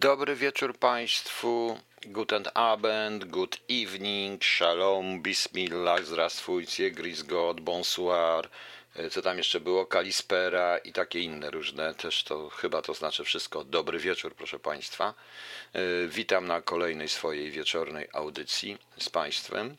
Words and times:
Dobry 0.00 0.34
wieczór 0.36 0.78
Państwu. 0.78 1.80
Guten 2.06 2.44
Abend, 2.54 3.24
good 3.24 3.58
evening, 3.70 4.44
shalom, 4.44 5.22
bismillah, 5.22 6.04
zdrawstwujcie, 6.04 6.90
gris 6.90 7.22
God, 7.22 7.60
bonsoir, 7.60 8.48
e, 8.96 9.10
co 9.10 9.22
tam 9.22 9.38
jeszcze 9.38 9.60
było, 9.60 9.86
kalispera 9.86 10.78
i 10.78 10.92
takie 10.92 11.20
inne 11.20 11.50
różne, 11.50 11.94
też 11.94 12.24
to 12.24 12.48
chyba 12.48 12.82
to 12.82 12.94
znaczy 12.94 13.24
wszystko. 13.24 13.64
Dobry 13.64 13.98
wieczór, 13.98 14.34
proszę 14.34 14.58
Państwa. 14.58 15.14
E, 15.72 15.80
Witam 16.08 16.46
na 16.46 16.62
kolejnej 16.62 17.08
swojej 17.08 17.50
wieczornej 17.50 18.08
audycji 18.12 18.78
z 18.98 19.08
Państwem 19.08 19.76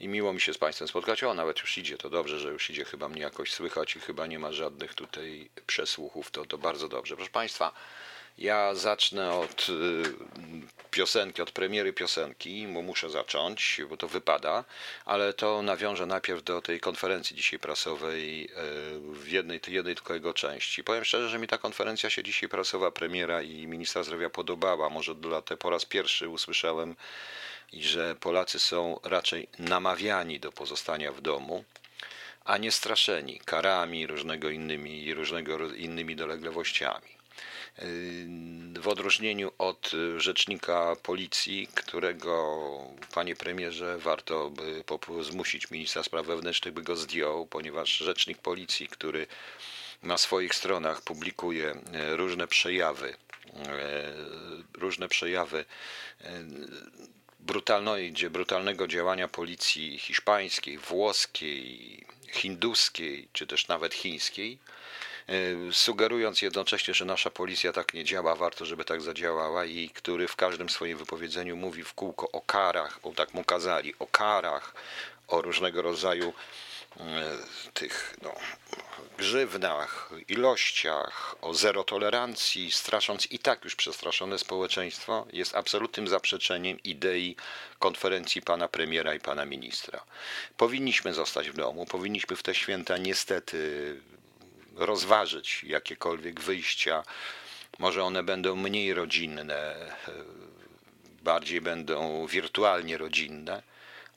i 0.00 0.08
miło 0.08 0.32
mi 0.32 0.40
się 0.40 0.54
z 0.54 0.58
Państwem 0.58 0.88
spotkać. 0.88 1.24
O, 1.24 1.34
nawet 1.34 1.60
już 1.60 1.78
idzie, 1.78 1.98
to 1.98 2.10
dobrze, 2.10 2.38
że 2.38 2.48
już 2.48 2.70
idzie, 2.70 2.84
chyba 2.84 3.08
mnie 3.08 3.22
jakoś 3.22 3.52
słychać 3.52 3.96
i 3.96 4.00
chyba 4.00 4.26
nie 4.26 4.38
ma 4.38 4.52
żadnych 4.52 4.94
tutaj 4.94 5.50
przesłuchów, 5.66 6.30
to, 6.30 6.46
to 6.46 6.58
bardzo 6.58 6.88
dobrze. 6.88 7.16
Proszę 7.16 7.30
Państwa, 7.30 7.72
ja 8.38 8.74
zacznę 8.74 9.32
od 9.32 9.66
y, 9.68 10.02
piosenki, 10.90 11.42
od 11.42 11.50
premiery 11.50 11.92
piosenki, 11.92 12.66
bo 12.74 12.82
muszę 12.82 13.10
zacząć, 13.10 13.80
bo 13.88 13.96
to 13.96 14.08
wypada, 14.08 14.64
ale 15.04 15.32
to 15.32 15.62
nawiążę 15.62 16.06
najpierw 16.06 16.42
do 16.42 16.62
tej 16.62 16.80
konferencji 16.80 17.36
dzisiaj 17.36 17.58
prasowej 17.58 18.44
y, 18.44 18.48
w 19.00 19.28
jednej, 19.28 19.60
jednej 19.68 19.94
tylko 19.94 20.14
jego 20.14 20.34
części. 20.34 20.84
Powiem 20.84 21.04
szczerze, 21.04 21.28
że 21.28 21.38
mi 21.38 21.46
ta 21.46 21.58
konferencja 21.58 22.10
się 22.10 22.22
dzisiaj 22.22 22.48
prasowa 22.48 22.90
premiera 22.90 23.42
i 23.42 23.66
ministra 23.66 24.02
zdrowia 24.02 24.30
podobała. 24.30 24.90
Może 24.90 25.14
dlatego 25.14 25.58
po 25.58 25.70
raz 25.70 25.84
pierwszy 25.84 26.28
usłyszałem, 26.28 26.96
że 27.72 28.14
Polacy 28.14 28.58
są 28.58 29.00
raczej 29.04 29.48
namawiani 29.58 30.40
do 30.40 30.52
pozostania 30.52 31.12
w 31.12 31.20
domu 31.20 31.64
a 32.44 32.58
nie 32.58 32.70
straszeni 32.70 33.40
karami 33.44 34.06
różnego 34.06 34.50
innymi, 34.50 35.14
różnego 35.14 35.74
innymi 35.74 36.16
dolegliwościami 36.16 37.13
w 38.80 38.88
odróżnieniu 38.88 39.52
od 39.58 39.90
rzecznika 40.16 40.96
policji, 41.02 41.68
którego, 41.74 42.58
panie 43.14 43.36
premierze, 43.36 43.98
warto 43.98 44.50
by 44.50 44.84
zmusić 45.22 45.70
ministra 45.70 46.02
spraw 46.02 46.26
wewnętrznych, 46.26 46.74
by 46.74 46.82
go 46.82 46.96
zdjął, 46.96 47.46
ponieważ 47.46 47.98
rzecznik 47.98 48.38
policji, 48.38 48.88
który 48.88 49.26
na 50.02 50.18
swoich 50.18 50.54
stronach 50.54 51.02
publikuje 51.02 51.74
różne 52.10 52.46
przejawy, 52.46 53.16
różne 54.74 55.08
przejawy 55.08 55.64
brutalnego 58.30 58.86
działania 58.86 59.28
policji 59.28 59.98
hiszpańskiej, 59.98 60.78
włoskiej, 60.78 62.06
hinduskiej, 62.32 63.28
czy 63.32 63.46
też 63.46 63.68
nawet 63.68 63.94
chińskiej, 63.94 64.58
sugerując 65.72 66.42
jednocześnie, 66.42 66.94
że 66.94 67.04
nasza 67.04 67.30
policja 67.30 67.72
tak 67.72 67.94
nie 67.94 68.04
działa, 68.04 68.34
warto, 68.34 68.64
żeby 68.64 68.84
tak 68.84 69.02
zadziałała 69.02 69.64
i 69.64 69.88
który 69.88 70.28
w 70.28 70.36
każdym 70.36 70.68
swoim 70.68 70.98
wypowiedzeniu 70.98 71.56
mówi 71.56 71.84
w 71.84 71.94
kółko 71.94 72.30
o 72.30 72.40
karach, 72.40 73.00
bo 73.02 73.12
tak 73.12 73.34
mu 73.34 73.44
kazali, 73.44 73.94
o 73.98 74.06
karach, 74.06 74.74
o 75.28 75.42
różnego 75.42 75.82
rodzaju 75.82 76.32
e, 77.00 77.04
tych 77.74 78.16
no, 78.22 78.34
grzywnach, 79.18 80.10
ilościach, 80.28 81.36
o 81.42 81.54
zero 81.54 81.84
tolerancji, 81.84 82.72
strasząc 82.72 83.32
i 83.32 83.38
tak 83.38 83.64
już 83.64 83.76
przestraszone 83.76 84.38
społeczeństwo, 84.38 85.26
jest 85.32 85.56
absolutnym 85.56 86.08
zaprzeczeniem 86.08 86.78
idei 86.84 87.36
konferencji 87.78 88.42
pana 88.42 88.68
premiera 88.68 89.14
i 89.14 89.20
pana 89.20 89.44
ministra. 89.44 90.04
Powinniśmy 90.56 91.14
zostać 91.14 91.50
w 91.50 91.56
domu, 91.56 91.86
powinniśmy 91.86 92.36
w 92.36 92.42
te 92.42 92.54
święta 92.54 92.96
niestety 92.96 93.96
rozważyć 94.76 95.64
jakiekolwiek 95.64 96.40
wyjścia. 96.40 97.04
Może 97.78 98.04
one 98.04 98.22
będą 98.22 98.56
mniej 98.56 98.94
rodzinne, 98.94 99.76
bardziej 101.22 101.60
będą 101.60 102.26
wirtualnie 102.26 102.98
rodzinne, 102.98 103.62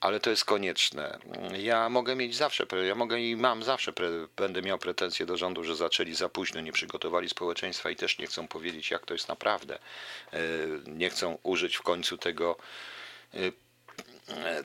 ale 0.00 0.20
to 0.20 0.30
jest 0.30 0.44
konieczne. 0.44 1.18
Ja 1.58 1.88
mogę 1.88 2.16
mieć 2.16 2.36
zawsze, 2.36 2.66
ja 2.86 2.94
mogę 2.94 3.20
i 3.20 3.36
mam 3.36 3.62
zawsze, 3.62 3.92
będę 4.36 4.62
miał 4.62 4.78
pretensje 4.78 5.26
do 5.26 5.36
rządu, 5.36 5.64
że 5.64 5.76
zaczęli 5.76 6.14
za 6.14 6.28
późno, 6.28 6.60
nie 6.60 6.72
przygotowali 6.72 7.28
społeczeństwa 7.28 7.90
i 7.90 7.96
też 7.96 8.18
nie 8.18 8.26
chcą 8.26 8.48
powiedzieć, 8.48 8.90
jak 8.90 9.06
to 9.06 9.14
jest 9.14 9.28
naprawdę. 9.28 9.78
Nie 10.86 11.10
chcą 11.10 11.38
użyć 11.42 11.76
w 11.76 11.82
końcu 11.82 12.18
tego 12.18 12.56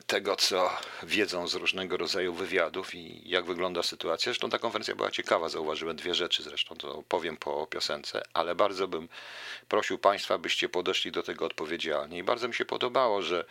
tego, 0.06 0.36
co 0.36 0.70
wiedzą 1.02 1.48
z 1.48 1.54
różnego 1.54 1.96
rodzaju 1.96 2.34
wywiadów 2.34 2.94
i 2.94 3.28
jak 3.28 3.44
wygląda 3.44 3.82
sytuacja. 3.82 4.24
Zresztą 4.24 4.50
ta 4.50 4.58
konferencja 4.58 4.94
była 4.94 5.10
ciekawa, 5.10 5.48
zauważyłem 5.48 5.96
dwie 5.96 6.14
rzeczy, 6.14 6.42
zresztą 6.42 6.76
to 6.76 7.02
powiem 7.08 7.36
po 7.36 7.66
piosence, 7.66 8.22
ale 8.34 8.54
bardzo 8.54 8.88
bym 8.88 9.08
prosił 9.68 9.98
Państwa, 9.98 10.38
byście 10.38 10.68
podeszli 10.68 11.12
do 11.12 11.22
tego 11.22 11.46
odpowiedzialnie. 11.46 12.18
I 12.18 12.22
bardzo 12.22 12.48
mi 12.48 12.54
się 12.54 12.64
podobało, 12.64 13.22
że 13.22 13.44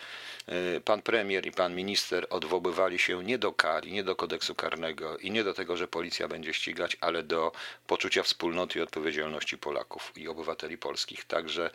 y, 0.77 0.81
pan 0.81 1.01
premier 1.01 1.45
i 1.47 1.51
pan 1.51 1.75
minister 1.75 2.27
odwoływali 2.29 2.99
się 2.99 3.23
nie 3.23 3.37
do 3.37 3.53
kar, 3.53 3.87
nie 3.87 4.03
do 4.03 4.15
kodeksu 4.15 4.55
karnego 4.55 5.17
i 5.17 5.31
nie 5.31 5.43
do 5.43 5.53
tego, 5.53 5.77
że 5.77 5.87
policja 5.87 6.27
będzie 6.27 6.53
ścigać, 6.53 6.97
ale 7.01 7.23
do 7.23 7.51
poczucia 7.87 8.23
wspólnoty 8.23 8.79
i 8.79 8.81
odpowiedzialności 8.81 9.57
Polaków 9.57 10.11
i 10.15 10.27
obywateli 10.27 10.77
polskich. 10.77 11.25
Także, 11.25 11.71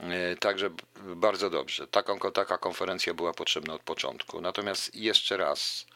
y, 0.00 0.36
także 0.36 0.70
bardzo 0.96 1.50
dobrze. 1.50 1.86
Taką, 1.86 2.18
taka 2.18 2.58
konferencja 2.58 3.14
była 3.14 3.32
potrzebna 3.42 3.74
od 3.74 3.82
początku. 3.82 4.40
Natomiast 4.40 4.94
jeszcze 4.94 5.36
raz 5.36 5.86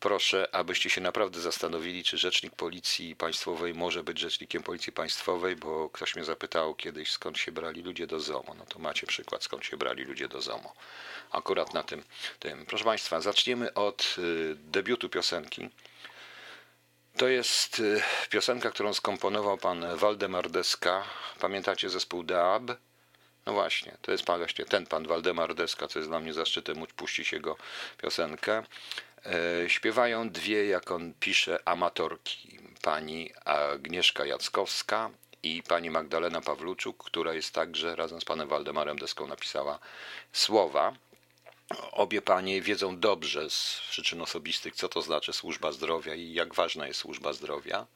proszę, 0.00 0.48
abyście 0.52 0.90
się 0.90 1.00
naprawdę 1.00 1.40
zastanowili, 1.40 2.04
czy 2.04 2.18
rzecznik 2.18 2.54
Policji 2.56 3.16
Państwowej 3.16 3.74
może 3.74 4.04
być 4.04 4.18
rzecznikiem 4.18 4.62
Policji 4.62 4.92
Państwowej, 4.92 5.56
bo 5.56 5.90
ktoś 5.90 6.16
mnie 6.16 6.24
zapytał 6.24 6.74
kiedyś, 6.74 7.12
skąd 7.12 7.38
się 7.38 7.52
brali 7.52 7.82
ludzie 7.82 8.06
do 8.06 8.20
ZOMO. 8.20 8.54
No 8.58 8.66
to 8.68 8.78
macie 8.78 9.06
przykład, 9.06 9.44
skąd 9.44 9.64
się 9.64 9.76
brali 9.76 10.04
ludzie 10.04 10.28
do 10.28 10.40
ZOMO. 10.42 10.72
Akurat 11.30 11.74
na 11.74 11.82
tym. 11.82 12.04
tym. 12.38 12.66
Proszę 12.66 12.84
Państwa, 12.84 13.20
zaczniemy 13.20 13.74
od 13.74 14.14
y, 14.18 14.56
debiutu 14.56 15.08
piosenki. 15.08 15.68
To 17.16 17.28
jest 17.28 17.78
y, 17.78 18.02
piosenka, 18.30 18.70
którą 18.70 18.94
skomponował 18.94 19.58
pan 19.58 19.96
Waldemar 19.96 20.50
Deska. 20.50 21.04
Pamiętacie 21.40 21.90
zespół 21.90 22.22
Deab? 22.22 22.62
No 23.46 23.52
właśnie, 23.52 23.96
to 24.02 24.12
jest 24.12 24.24
właśnie 24.26 24.64
ten 24.64 24.86
pan 24.86 25.06
Waldemar 25.06 25.54
Deska, 25.54 25.88
co 25.88 25.98
jest 25.98 26.08
dla 26.08 26.20
mnie 26.20 26.32
zaszczytem 26.32 26.76
móc 26.76 26.90
puścić 26.92 27.32
jego 27.32 27.56
piosenkę. 28.02 28.64
E, 29.26 29.70
śpiewają 29.70 30.30
dwie, 30.30 30.66
jak 30.66 30.90
on 30.90 31.14
pisze, 31.20 31.58
amatorki. 31.64 32.58
Pani 32.82 33.32
Agnieszka 33.44 34.26
Jackowska 34.26 35.10
i 35.42 35.62
pani 35.62 35.90
Magdalena 35.90 36.40
Pawluczuk, 36.40 37.04
która 37.04 37.34
jest 37.34 37.54
także 37.54 37.96
razem 37.96 38.20
z 38.20 38.24
panem 38.24 38.48
Waldemarem 38.48 38.98
Deską 38.98 39.26
napisała 39.26 39.78
słowa. 40.32 40.92
Obie 41.92 42.22
panie 42.22 42.62
wiedzą 42.62 42.98
dobrze 42.98 43.50
z 43.50 43.80
przyczyn 43.90 44.22
osobistych, 44.22 44.74
co 44.74 44.88
to 44.88 45.02
znaczy 45.02 45.32
służba 45.32 45.72
zdrowia 45.72 46.14
i 46.14 46.32
jak 46.32 46.54
ważna 46.54 46.86
jest 46.86 47.00
służba 47.00 47.32
zdrowia. 47.32 47.86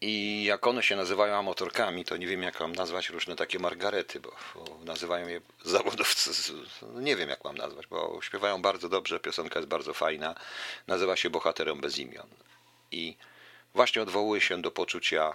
I 0.00 0.44
jak 0.44 0.66
one 0.66 0.82
się 0.82 0.96
nazywają 0.96 1.34
amatorkami, 1.34 2.04
to 2.04 2.16
nie 2.16 2.26
wiem, 2.26 2.42
jak 2.42 2.60
mam 2.60 2.72
nazwać 2.72 3.10
różne 3.10 3.36
takie 3.36 3.58
margarety, 3.58 4.20
bo, 4.20 4.36
nazywają 4.84 5.28
je 5.28 5.40
zawodowcy. 5.64 6.52
No 6.82 7.00
nie 7.00 7.16
wiem, 7.16 7.28
jak 7.28 7.44
mam 7.44 7.56
nazwać, 7.56 7.86
bo 7.86 8.18
śpiewają 8.22 8.62
bardzo 8.62 8.88
dobrze, 8.88 9.20
piosenka 9.20 9.58
jest 9.58 9.68
bardzo 9.68 9.94
fajna. 9.94 10.34
Nazywa 10.86 11.16
się 11.16 11.30
Bohaterem 11.30 11.80
bez 11.80 11.98
imion. 11.98 12.26
I 12.90 13.16
właśnie 13.74 14.02
odwołuje 14.02 14.40
się 14.40 14.62
do 14.62 14.70
poczucia 14.70 15.34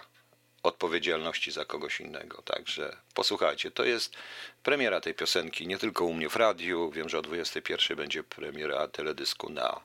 odpowiedzialności 0.62 1.50
za 1.52 1.64
kogoś 1.64 2.00
innego. 2.00 2.42
Także 2.42 2.96
posłuchajcie, 3.14 3.70
to 3.70 3.84
jest 3.84 4.16
premiera 4.62 5.00
tej 5.00 5.14
piosenki 5.14 5.66
nie 5.66 5.78
tylko 5.78 6.04
u 6.04 6.14
mnie 6.14 6.28
w 6.28 6.36
radiu. 6.36 6.90
Wiem, 6.90 7.08
że 7.08 7.18
o 7.18 7.22
21 7.22 7.96
będzie 7.96 8.22
premiera 8.22 8.88
teledysku 8.88 9.50
na 9.50 9.80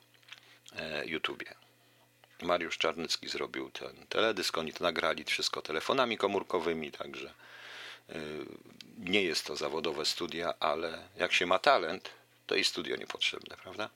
e, 0.76 1.06
YouTubie. 1.06 1.65
Mariusz 2.42 2.78
Czarnycki 2.78 3.28
zrobił 3.28 3.70
ten 3.70 4.06
teledysk, 4.08 4.58
oni 4.58 4.72
to 4.72 4.84
nagrali 4.84 5.24
wszystko 5.24 5.62
telefonami 5.62 6.16
komórkowymi, 6.16 6.92
także 6.92 7.32
y, 8.10 8.46
nie 8.98 9.22
jest 9.22 9.46
to 9.46 9.56
zawodowe 9.56 10.06
studia, 10.06 10.54
ale 10.60 11.08
jak 11.16 11.32
się 11.32 11.46
ma 11.46 11.58
talent, 11.58 12.10
to 12.46 12.54
i 12.54 12.64
studio 12.64 12.96
niepotrzebne, 12.96 13.56
prawda? 13.62 13.90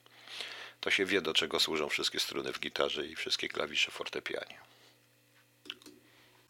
To 0.81 0.89
się 0.91 1.05
wie, 1.05 1.21
do 1.21 1.33
czego 1.33 1.59
służą 1.59 1.89
wszystkie 1.89 2.19
struny 2.19 2.53
w 2.53 2.59
gitarze 2.59 3.05
i 3.05 3.15
wszystkie 3.15 3.47
klawisze 3.47 3.91
fortepianie. 3.91 4.57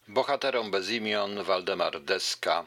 Bohaterom 0.08 0.70
bez 0.70 0.90
imion 0.90 1.44
Waldemar 1.44 2.00
Deska, 2.00 2.66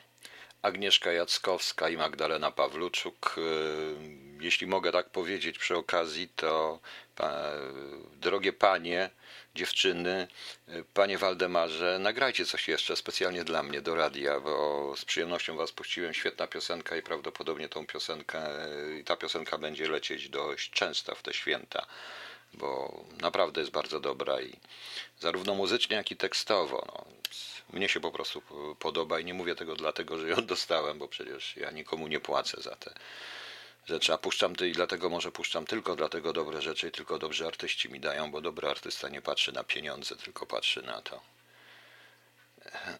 Agnieszka 0.65 1.11
Jackowska 1.11 1.89
i 1.89 1.97
Magdalena 1.97 2.51
Pawluczuk. 2.51 3.35
Y, 3.37 4.41
jeśli 4.43 4.67
mogę 4.67 4.91
tak 4.91 5.09
powiedzieć 5.09 5.57
przy 5.59 5.77
okazji, 5.77 6.29
to 6.35 6.79
drogie 8.21 8.53
panie, 8.53 9.09
dziewczyny, 9.55 10.27
panie 10.93 11.17
Waldemarze, 11.17 11.99
nagrajcie 11.99 12.45
coś 12.45 12.67
jeszcze 12.67 12.95
specjalnie 12.95 13.43
dla 13.43 13.63
mnie 13.63 13.81
do 13.81 13.95
radia, 13.95 14.39
bo 14.39 14.93
z 14.97 15.05
przyjemnością 15.05 15.55
was 15.57 15.71
puściłem. 15.71 16.13
Świetna 16.13 16.47
piosenka 16.47 16.95
i 16.95 17.01
prawdopodobnie 17.01 17.69
tą 17.69 17.85
piosenkę, 17.85 18.41
ta 19.05 19.17
piosenka 19.17 19.57
będzie 19.57 19.89
lecieć 19.89 20.29
dość 20.29 20.69
często 20.69 21.15
w 21.15 21.21
te 21.21 21.33
święta. 21.33 21.85
bo 22.53 23.03
naprawdę 23.21 23.61
jest 23.61 23.73
bardzo 23.73 23.99
dobra 23.99 24.41
i 24.41 24.53
zarówno 25.19 25.55
muzycznie, 25.55 25.95
jak 25.95 26.11
i 26.11 26.15
tekstowo. 26.15 26.83
No, 26.87 27.05
mnie 27.73 27.89
się 27.89 27.99
po 27.99 28.11
prostu 28.11 28.41
podoba 28.79 29.19
i 29.19 29.25
nie 29.25 29.33
mówię 29.33 29.55
tego 29.55 29.75
dlatego, 29.75 30.17
że 30.17 30.29
ją 30.29 30.35
dostałem, 30.55 30.99
bo 30.99 31.07
przecież 31.07 31.55
ja 31.57 31.71
nikomu 31.71 32.07
nie 32.07 32.19
płacę 32.19 32.61
za 32.61 32.75
te 32.75 32.93
rzeczy, 33.85 34.13
a 34.13 34.17
puszczam 34.17 34.53
i 34.69 34.71
dlatego 34.71 35.09
może 35.09 35.31
puszczam 35.31 35.65
tylko 35.65 35.95
dlatego 35.95 36.33
dobre 36.33 36.61
rzeczy 36.61 36.87
i 36.87 36.91
tylko 36.91 37.19
dobrzy 37.19 37.47
artyści 37.47 37.89
mi 37.89 37.99
dają, 37.99 38.31
bo 38.31 38.41
dobry 38.41 38.69
artysta 38.69 39.09
nie 39.09 39.21
patrzy 39.21 39.51
na 39.51 39.63
pieniądze, 39.63 40.15
tylko 40.15 40.45
patrzy 40.45 40.81
na 40.81 41.01
to, 41.01 41.21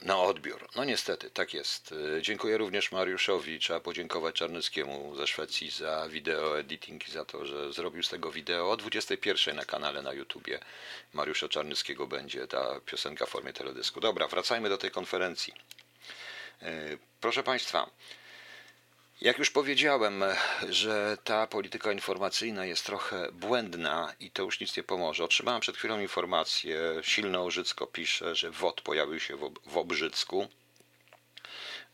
na 0.01 0.17
odbiór. 0.17 0.67
No 0.75 0.83
niestety, 0.83 1.29
tak 1.29 1.53
jest. 1.53 1.93
Dziękuję 2.21 2.57
również 2.57 2.91
Mariuszowi. 2.91 3.59
Trzeba 3.59 3.79
podziękować 3.79 4.35
Czarnyckiemu 4.35 5.15
ze 5.15 5.27
Szwecji 5.27 5.69
za 5.69 6.09
wideo 6.09 6.59
editing 6.59 7.07
i 7.07 7.11
za 7.11 7.25
to, 7.25 7.45
że 7.45 7.73
zrobił 7.73 8.03
z 8.03 8.09
tego 8.09 8.31
wideo 8.31 8.71
o 8.71 8.77
21 8.77 9.55
na 9.55 9.65
kanale 9.65 10.01
na 10.01 10.13
YouTubie. 10.13 10.59
Mariusza 11.13 11.49
Czarnyckiego 11.49 12.07
będzie 12.07 12.47
ta 12.47 12.79
piosenka 12.85 13.25
w 13.25 13.29
formie 13.29 13.53
teledysku. 13.53 13.99
Dobra, 13.99 14.27
wracajmy 14.27 14.69
do 14.69 14.77
tej 14.77 14.91
konferencji. 14.91 15.53
Proszę 17.21 17.43
Państwa, 17.43 17.89
jak 19.21 19.39
już 19.39 19.51
powiedziałem, 19.51 20.23
że 20.69 21.17
ta 21.23 21.47
polityka 21.47 21.91
informacyjna 21.91 22.65
jest 22.65 22.85
trochę 22.85 23.31
błędna 23.31 24.13
i 24.19 24.31
to 24.31 24.43
już 24.43 24.59
nic 24.59 24.77
nie 24.77 24.83
pomoże. 24.83 25.23
Otrzymałem 25.23 25.61
przed 25.61 25.77
chwilą 25.77 25.99
informację, 25.99 26.79
Silne 27.01 27.41
Ożycko 27.41 27.87
pisze, 27.87 28.35
że 28.35 28.51
WOT 28.51 28.81
pojawił 28.81 29.19
się 29.19 29.37
w 29.65 29.77
Obrzycku. 29.77 30.47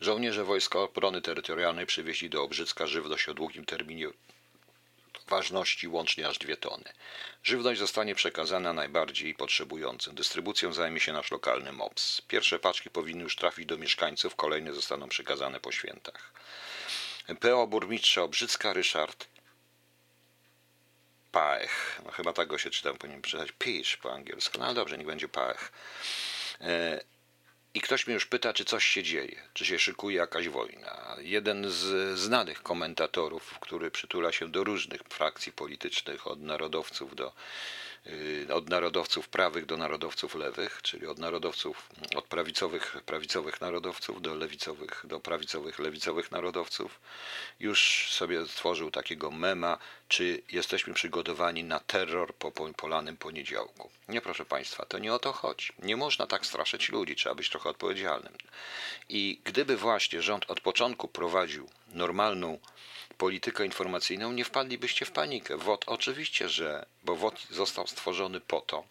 Żołnierze 0.00 0.44
Wojska 0.44 0.78
Obrony 0.78 1.22
Terytorialnej 1.22 1.86
przywieźli 1.86 2.30
do 2.30 2.42
Obrzycka 2.42 2.86
żywność 2.86 3.28
o 3.28 3.34
długim 3.34 3.64
terminie 3.64 4.08
ważności 5.28 5.88
łącznie 5.88 6.28
aż 6.28 6.38
dwie 6.38 6.56
tony. 6.56 6.92
Żywność 7.44 7.80
zostanie 7.80 8.14
przekazana 8.14 8.72
najbardziej 8.72 9.34
potrzebującym. 9.34 10.14
Dystrybucją 10.14 10.72
zajmie 10.72 11.00
się 11.00 11.12
nasz 11.12 11.30
lokalny 11.30 11.72
MOPS. 11.72 12.22
Pierwsze 12.28 12.58
paczki 12.58 12.90
powinny 12.90 13.22
już 13.22 13.36
trafić 13.36 13.66
do 13.66 13.78
mieszkańców, 13.78 14.36
kolejne 14.36 14.74
zostaną 14.74 15.08
przekazane 15.08 15.60
po 15.60 15.72
świętach. 15.72 16.32
PO 17.40 17.66
burmistrza 17.66 18.22
Obrzycka 18.22 18.72
Ryszard 18.72 19.28
Paech. 21.32 22.00
No 22.04 22.10
chyba 22.10 22.32
tak 22.32 22.48
go 22.48 22.58
się 22.58 22.70
czytam, 22.70 22.96
powinien 22.96 23.22
czytać 23.22 23.52
Pisz 23.58 23.96
po 23.96 24.12
angielsku. 24.12 24.58
No 24.58 24.64
ale 24.64 24.74
dobrze, 24.74 24.98
niech 24.98 25.06
będzie 25.06 25.28
Paech. 25.28 25.72
E, 26.60 27.00
I 27.74 27.80
ktoś 27.80 28.06
mnie 28.06 28.14
już 28.14 28.26
pyta, 28.26 28.52
czy 28.52 28.64
coś 28.64 28.84
się 28.84 29.02
dzieje, 29.02 29.42
czy 29.54 29.66
się 29.66 29.78
szykuje 29.78 30.16
jakaś 30.16 30.48
wojna. 30.48 31.16
Jeden 31.18 31.70
z 31.70 32.18
znanych 32.18 32.62
komentatorów, 32.62 33.58
który 33.60 33.90
przytula 33.90 34.32
się 34.32 34.48
do 34.48 34.64
różnych 34.64 35.00
frakcji 35.02 35.52
politycznych, 35.52 36.26
od 36.26 36.40
narodowców 36.40 37.14
do 37.14 37.32
od 38.52 38.68
narodowców 38.68 39.28
prawych 39.28 39.66
do 39.66 39.76
narodowców 39.76 40.34
lewych, 40.34 40.80
czyli 40.82 41.06
od 41.06 41.18
narodowców, 41.18 41.88
od 42.16 42.24
prawicowych, 42.24 42.96
prawicowych 43.06 43.60
narodowców 43.60 44.22
do 44.22 44.34
lewicowych, 44.34 45.04
do 45.04 45.20
prawicowych, 45.20 45.78
lewicowych 45.78 46.30
narodowców. 46.30 47.00
Już 47.60 48.08
sobie 48.10 48.46
stworzył 48.46 48.90
takiego 48.90 49.30
mema, 49.30 49.78
czy 50.08 50.42
jesteśmy 50.52 50.94
przygotowani 50.94 51.64
na 51.64 51.80
terror 51.80 52.34
po 52.34 52.52
polanym 52.76 53.16
poniedziałku. 53.16 53.90
Nie, 54.08 54.20
proszę 54.20 54.44
Państwa, 54.44 54.86
to 54.86 54.98
nie 54.98 55.14
o 55.14 55.18
to 55.18 55.32
chodzi. 55.32 55.72
Nie 55.78 55.96
można 55.96 56.26
tak 56.26 56.46
straszyć 56.46 56.88
ludzi, 56.88 57.16
trzeba 57.16 57.34
być 57.34 57.50
trochę 57.50 57.70
odpowiedzialnym. 57.70 58.32
I 59.08 59.40
gdyby 59.44 59.76
właśnie 59.76 60.22
rząd 60.22 60.50
od 60.50 60.60
początku 60.60 61.08
prowadził 61.08 61.68
normalną 61.88 62.58
politykę 63.22 63.64
informacyjną, 63.64 64.32
nie 64.32 64.44
wpadlibyście 64.44 65.04
w 65.06 65.12
panikę. 65.12 65.56
WOT 65.56 65.84
oczywiście, 65.86 66.48
że, 66.48 66.86
bo 67.04 67.16
WOT 67.16 67.46
został 67.50 67.86
stworzony 67.86 68.40
po 68.40 68.60
to, 68.60 68.84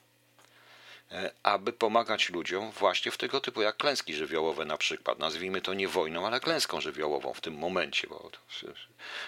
e, 1.11 1.31
aby 1.43 1.73
pomagać 1.73 2.29
ludziom 2.29 2.71
właśnie 2.71 3.11
w 3.11 3.17
tego 3.17 3.41
typu 3.41 3.61
jak 3.61 3.77
klęski 3.77 4.13
żywiołowe 4.13 4.65
na 4.65 4.77
przykład. 4.77 5.19
Nazwijmy 5.19 5.61
to 5.61 5.73
nie 5.73 5.87
wojną, 5.87 6.27
ale 6.27 6.39
klęską 6.39 6.81
żywiołową 6.81 7.33
w 7.33 7.41
tym 7.41 7.53
momencie, 7.53 8.07
bo 8.07 8.29
to, 8.29 8.39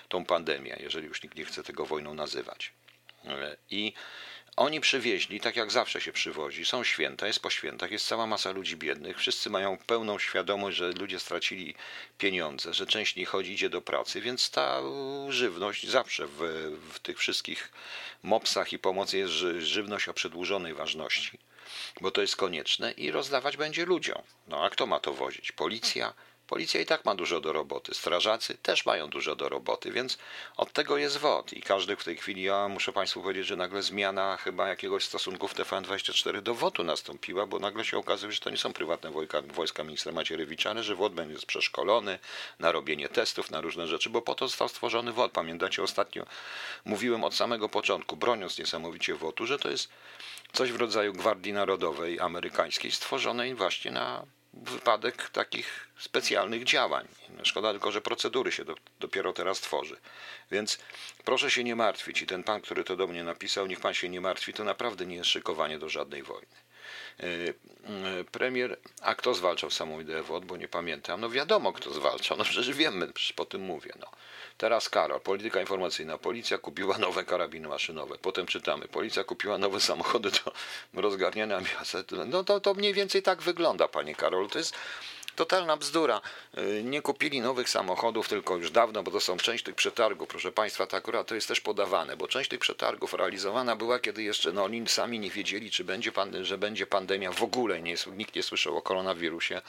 tą 0.10 0.26
pandemię, 0.26 0.78
jeżeli 0.80 1.08
już 1.08 1.24
nikt 1.24 1.38
nie 1.38 1.46
chce 1.46 1.64
tego 1.64 1.86
wojną 1.86 2.14
nazywać. 2.14 2.74
E, 3.26 3.58
I 3.70 3.94
oni 4.56 4.82
przywieźli, 4.82 5.40
tak 5.40 5.56
jak 5.56 5.72
zawsze 5.72 6.02
się 6.02 6.12
przywozi, 6.12 6.66
są 6.66 6.84
święta, 6.84 7.28
jest 7.28 7.40
po 7.40 7.50
świętach, 7.50 7.92
jest 7.92 8.08
cała 8.08 8.28
masa 8.28 8.52
ludzi 8.52 8.78
biednych, 8.78 9.18
wszyscy 9.18 9.50
mają 9.50 9.78
pełną 9.78 10.20
świadomość, 10.20 10.78
że 10.78 10.92
ludzie 10.92 11.20
stracili 11.20 11.76
pieniądze, 12.18 12.74
że 12.74 12.86
część 12.86 13.16
nie 13.16 13.26
chodzi, 13.26 13.54
idzie 13.54 13.70
do 13.70 13.82
pracy, 13.82 14.22
więc 14.22 14.52
ta 14.52 14.82
żywność 15.30 15.88
zawsze 15.88 16.28
w, 16.28 16.40
w 16.94 17.00
tych 17.00 17.20
wszystkich 17.20 17.72
mopsach 18.24 18.74
i 18.74 18.80
pomocy 18.80 19.18
jest 19.18 19.34
żywność 19.60 20.10
o 20.10 20.14
przedłużonej 20.14 20.74
ważności, 20.74 21.40
bo 22.02 22.12
to 22.12 22.22
jest 22.22 22.36
konieczne 22.36 22.92
i 22.92 23.12
rozdawać 23.12 23.58
będzie 23.58 23.86
ludziom. 23.86 24.22
No 24.48 24.66
a 24.66 24.70
kto 24.70 24.86
ma 24.86 25.00
to 25.00 25.14
wozić? 25.14 25.52
Policja? 25.52 26.14
Policja 26.54 26.82
i 26.82 26.86
tak 26.86 27.06
ma 27.06 27.16
dużo 27.16 27.42
do 27.42 27.54
roboty, 27.54 27.94
strażacy 27.94 28.58
też 28.58 28.86
mają 28.86 29.10
dużo 29.10 29.36
do 29.36 29.50
roboty, 29.50 29.92
więc 29.92 30.18
od 30.58 30.74
tego 30.74 30.98
jest 30.98 31.18
WOT 31.18 31.54
i 31.54 31.62
każdy 31.62 31.96
w 31.96 32.04
tej 32.04 32.18
chwili, 32.18 32.44
ja 32.44 32.68
muszę 32.68 32.92
Państwu 32.92 33.22
powiedzieć, 33.22 33.48
że 33.48 33.56
nagle 33.56 33.84
zmiana 33.84 34.38
chyba 34.38 34.68
jakiegoś 34.68 35.06
stosunku 35.06 35.48
w 35.48 35.56
TVN24 35.56 36.42
do 36.42 36.54
WOT-u 36.54 36.84
nastąpiła, 36.84 37.46
bo 37.46 37.60
nagle 37.60 37.86
się 37.86 37.98
okazuje, 37.98 38.32
że 38.32 38.40
to 38.40 38.50
nie 38.50 38.58
są 38.58 38.74
prywatne 38.74 39.12
wojska, 39.12 39.42
wojska 39.42 39.84
ministra 39.84 40.12
Macierewicza, 40.12 40.70
ale 40.70 40.84
że 40.84 40.96
WOT 40.96 41.14
będzie 41.14 41.46
przeszkolony 41.48 42.20
na 42.60 42.72
robienie 42.72 43.10
testów, 43.10 43.52
na 43.52 43.62
różne 43.62 43.88
rzeczy, 43.88 44.10
bo 44.10 44.22
po 44.22 44.36
to 44.36 44.48
został 44.48 44.70
stworzony 44.70 45.14
WOT. 45.14 45.32
Pamiętacie, 45.32 45.84
ostatnio 45.84 46.26
mówiłem 46.86 47.24
od 47.24 47.36
samego 47.36 47.70
początku, 47.70 48.16
broniąc 48.16 48.58
niesamowicie 48.58 49.16
WOT-u, 49.16 49.46
że 49.46 49.60
to 49.60 49.70
jest 49.70 49.90
coś 50.54 50.72
w 50.72 50.76
rodzaju 50.76 51.14
Gwardii 51.14 51.54
Narodowej 51.54 52.20
amerykańskiej 52.20 52.92
stworzonej 52.92 53.56
właśnie 53.56 53.92
na 53.92 54.26
wypadek 54.54 55.30
takich 55.30 55.88
specjalnych 56.00 56.64
działań. 56.64 57.08
Szkoda 57.44 57.72
tylko, 57.72 57.92
że 57.92 58.02
procedury 58.02 58.52
się 58.52 58.66
do, 58.66 58.76
dopiero 59.00 59.34
teraz 59.34 59.62
tworzy. 59.62 59.98
Więc 60.52 60.78
proszę 61.26 61.52
się 61.52 61.64
nie 61.64 61.76
martwić 61.76 62.22
i 62.22 62.28
ten 62.28 62.44
pan, 62.44 62.62
który 62.62 62.84
to 62.84 62.96
do 62.96 63.08
mnie 63.08 63.24
napisał, 63.24 63.68
niech 63.68 63.80
pan 63.80 63.94
się 63.94 64.10
nie 64.10 64.22
martwi, 64.22 64.54
to 64.54 64.64
naprawdę 64.64 65.06
nie 65.06 65.16
jest 65.16 65.30
szykowanie 65.30 65.80
do 65.80 65.90
żadnej 65.90 66.24
wojny. 66.24 66.56
E, 67.20 67.26
e, 67.26 68.24
premier, 68.24 68.78
a 69.02 69.16
kto 69.16 69.34
zwalczał 69.34 69.72
samą 69.72 70.00
ideę 70.00 70.24
WOD, 70.24 70.46
bo 70.46 70.58
nie 70.58 70.68
pamiętam. 70.68 71.22
No 71.22 71.30
wiadomo, 71.30 71.74
kto 71.74 71.94
zwalczał, 71.94 72.38
no 72.38 72.44
przecież 72.44 72.72
wiemy, 72.72 73.14
przecież 73.14 73.34
po 73.34 73.46
tym 73.46 73.62
mówię. 73.62 73.94
No. 74.00 74.08
Teraz 74.58 74.90
Karol, 74.90 75.22
polityka 75.22 75.62
informacyjna. 75.62 76.18
Policja 76.18 76.58
kupiła 76.58 76.98
nowe 76.98 77.26
karabiny 77.26 77.68
maszynowe. 77.68 78.18
Potem 78.18 78.46
czytamy, 78.46 78.88
policja 78.88 79.24
kupiła 79.24 79.58
nowe 79.58 79.80
samochody 79.80 80.32
do 80.32 81.02
rozgarniania 81.02 81.60
miasta. 81.60 81.98
No 82.28 82.44
to, 82.44 82.60
to 82.60 82.74
mniej 82.74 82.94
więcej 82.94 83.22
tak 83.22 83.42
wygląda, 83.42 83.88
panie 83.88 84.16
Karol. 84.16 84.50
To 84.50 84.58
jest 84.58 84.76
Totalna 85.36 85.78
bzdura. 85.78 86.22
Y, 86.58 86.84
nie 86.84 87.02
kupili 87.02 87.42
nowych 87.42 87.70
samochodów, 87.70 88.30
tylko 88.30 88.58
już 88.58 88.72
dawno, 88.72 89.04
bo 89.04 89.12
to 89.12 89.20
są 89.20 89.38
część 89.38 89.64
tych 89.64 89.76
przetargów. 89.76 90.30
Proszę 90.30 90.52
Państwa, 90.52 90.88
to 90.88 90.98
akurat 90.98 91.28
to 91.28 91.36
jest 91.36 91.48
też 91.48 91.62
podawane, 91.62 92.18
bo 92.18 92.28
część 92.28 92.50
tych 92.50 92.60
przetargów 92.60 93.14
realizowana 93.14 93.76
była, 93.76 94.00
kiedy 94.00 94.24
jeszcze 94.24 94.52
no, 94.52 94.64
oni 94.64 94.88
sami 94.88 95.20
nie 95.20 95.30
wiedzieli, 95.30 95.72
czy 95.72 95.84
będzie 95.84 96.12
że 96.42 96.58
będzie 96.58 96.88
pandemia. 96.88 97.32
W 97.32 97.44
ogóle 97.44 97.82
nie, 97.82 97.96
nikt 98.18 98.36
nie 98.36 98.44
słyszał 98.44 98.78
o 98.78 98.82
koronawirusie, 98.82 99.62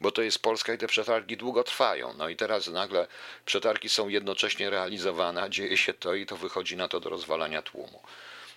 bo 0.00 0.10
to 0.10 0.22
jest 0.22 0.38
Polska 0.38 0.74
i 0.74 0.78
te 0.78 0.86
przetargi 0.86 1.36
długo 1.36 1.64
trwają. 1.64 2.14
No 2.18 2.28
i 2.28 2.36
teraz 2.36 2.66
nagle 2.66 3.06
przetargi 3.44 3.88
są 3.88 4.08
jednocześnie 4.08 4.70
realizowane, 4.70 5.50
dzieje 5.50 5.76
się 5.76 5.94
to 5.94 6.14
i 6.14 6.26
to 6.26 6.36
wychodzi 6.36 6.76
na 6.76 6.88
to 6.88 7.00
do 7.00 7.10
rozwalania 7.10 7.62
tłumu. 7.62 8.02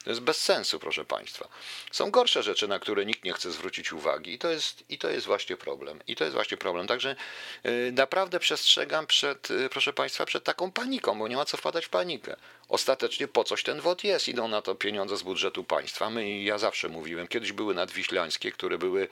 To 0.06 0.10
jest 0.10 0.22
bez 0.22 0.42
sensu, 0.42 0.80
proszę 0.80 1.06
Państwa. 1.06 1.48
Są 1.92 2.12
gorsze 2.12 2.44
rzeczy, 2.44 2.68
na 2.68 2.80
które 2.80 3.06
nikt 3.06 3.24
nie 3.24 3.34
chce 3.34 3.52
zwrócić 3.52 3.94
uwagi 3.94 4.34
i 4.34 4.40
to 4.40 4.52
jest, 4.52 4.84
i 4.90 4.98
to 4.98 5.10
jest 5.10 5.26
właśnie 5.26 5.58
problem. 5.58 6.00
I 6.08 6.16
to 6.16 6.24
jest 6.24 6.34
właśnie 6.34 6.58
problem. 6.58 6.88
Także 6.88 7.16
yy, 7.64 7.92
naprawdę 7.92 8.40
przestrzegam 8.40 9.08
przed, 9.08 9.50
yy, 9.50 9.70
proszę 9.70 9.94
Państwa, 9.94 10.26
przed 10.26 10.44
taką 10.44 10.72
paniką, 10.72 11.20
bo 11.20 11.28
nie 11.28 11.36
ma 11.36 11.46
co 11.46 11.58
wpadać 11.58 11.86
w 11.86 11.90
panikę. 11.90 12.36
Ostatecznie 12.70 13.28
po 13.28 13.44
coś 13.44 13.64
ten 13.64 13.82
wod 13.82 14.04
jest? 14.04 14.28
Idą 14.28 14.48
na 14.48 14.62
to 14.62 14.76
pieniądze 14.76 15.18
z 15.18 15.24
budżetu 15.24 15.64
państwa. 15.64 16.10
My, 16.10 16.42
ja 16.42 16.58
zawsze 16.58 16.90
mówiłem, 16.90 17.28
kiedyś 17.28 17.52
były 17.52 17.74
nadwiślańskie, 17.74 18.52
które 18.52 18.78
były 18.78 19.08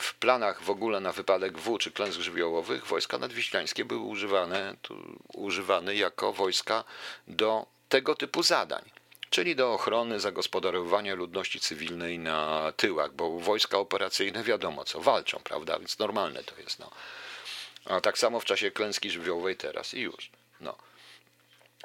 w 0.00 0.14
planach 0.14 0.62
w 0.62 0.70
ogóle 0.70 1.00
na 1.00 1.12
wypadek 1.12 1.58
W 1.58 1.78
czy 1.78 1.90
klęsk 1.90 2.20
żywiołowych, 2.20 2.86
wojska 2.86 3.18
nadwiślańskie 3.18 3.84
były 3.84 4.00
używane, 4.00 4.76
tu, 4.82 5.18
używane 5.34 5.94
jako 5.94 6.32
wojska 6.32 6.84
do 7.28 7.66
tego 7.88 8.14
typu 8.14 8.42
zadań 8.42 8.99
czyli 9.30 9.56
do 9.56 9.72
ochrony, 9.72 10.20
zagospodarowania 10.20 11.14
ludności 11.14 11.60
cywilnej 11.60 12.18
na 12.18 12.72
tyłach, 12.76 13.12
bo 13.12 13.30
wojska 13.30 13.78
operacyjne 13.78 14.42
wiadomo 14.42 14.84
co, 14.84 15.00
walczą, 15.00 15.40
prawda, 15.44 15.78
więc 15.78 15.98
normalne 15.98 16.44
to 16.44 16.60
jest. 16.60 16.78
No. 16.78 16.90
A 17.84 18.00
tak 18.00 18.18
samo 18.18 18.40
w 18.40 18.44
czasie 18.44 18.70
klęski 18.70 19.10
żywiołowej 19.10 19.56
teraz 19.56 19.94
i 19.94 20.00
już. 20.00 20.30
No. 20.60 20.76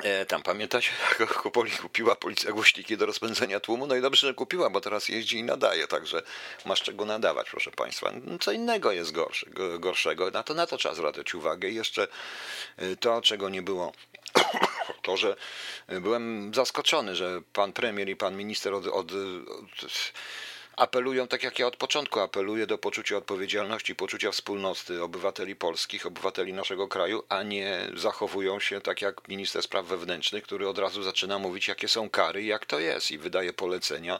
E, 0.03 0.25
tam 0.25 0.43
pamiętacie, 0.43 0.91
jak 1.19 1.33
kupiła 1.81 2.15
policja 2.15 2.51
głośniki 2.51 2.97
do 2.97 3.05
rozpędzenia 3.05 3.59
tłumu? 3.59 3.87
No 3.87 3.95
i 3.95 4.01
dobrze, 4.01 4.27
że 4.27 4.33
kupiła, 4.33 4.69
bo 4.69 4.81
teraz 4.81 5.09
jeździ 5.09 5.37
i 5.37 5.43
nadaje, 5.43 5.87
także 5.87 6.21
masz 6.65 6.81
czego 6.81 7.05
nadawać, 7.05 7.49
proszę 7.49 7.71
Państwa. 7.71 8.11
No, 8.23 8.39
co 8.39 8.51
innego 8.51 8.91
jest 8.91 9.11
gorsze, 9.11 9.45
gorszego, 9.79 10.31
na 10.31 10.43
to, 10.43 10.53
na 10.53 10.67
to 10.67 10.77
trzeba 10.77 10.95
zwracać 10.95 11.35
uwagę. 11.35 11.69
I 11.69 11.75
jeszcze 11.75 12.07
e, 12.77 12.95
to, 12.95 13.21
czego 13.21 13.49
nie 13.49 13.61
było 13.61 13.93
To, 15.05 15.17
że 15.17 15.35
byłem 15.87 16.53
zaskoczony, 16.53 17.15
że 17.15 17.41
pan 17.53 17.73
premier 17.73 18.09
i 18.09 18.15
pan 18.15 18.37
minister 18.37 18.73
od, 18.73 18.87
od, 18.87 19.11
od 19.59 19.85
apelują, 20.77 21.27
tak 21.27 21.43
jak 21.43 21.59
ja 21.59 21.67
od 21.67 21.75
początku 21.75 22.19
apeluję, 22.19 22.67
do 22.67 22.77
poczucia 22.77 23.17
odpowiedzialności, 23.17 23.95
poczucia 23.95 24.31
wspólnoty 24.31 25.03
obywateli 25.03 25.55
polskich, 25.55 26.05
obywateli 26.05 26.53
naszego 26.53 26.87
kraju, 26.87 27.23
a 27.29 27.43
nie 27.43 27.87
zachowują 27.93 28.59
się 28.59 28.81
tak 28.81 29.01
jak 29.01 29.27
minister 29.27 29.63
spraw 29.63 29.85
wewnętrznych, 29.85 30.43
który 30.43 30.67
od 30.67 30.77
razu 30.77 31.03
zaczyna 31.03 31.39
mówić, 31.39 31.67
jakie 31.67 31.87
są 31.87 32.09
kary 32.09 32.43
i 32.43 32.47
jak 32.47 32.65
to 32.65 32.79
jest 32.79 33.11
i 33.11 33.17
wydaje 33.17 33.53
polecenia, 33.53 34.19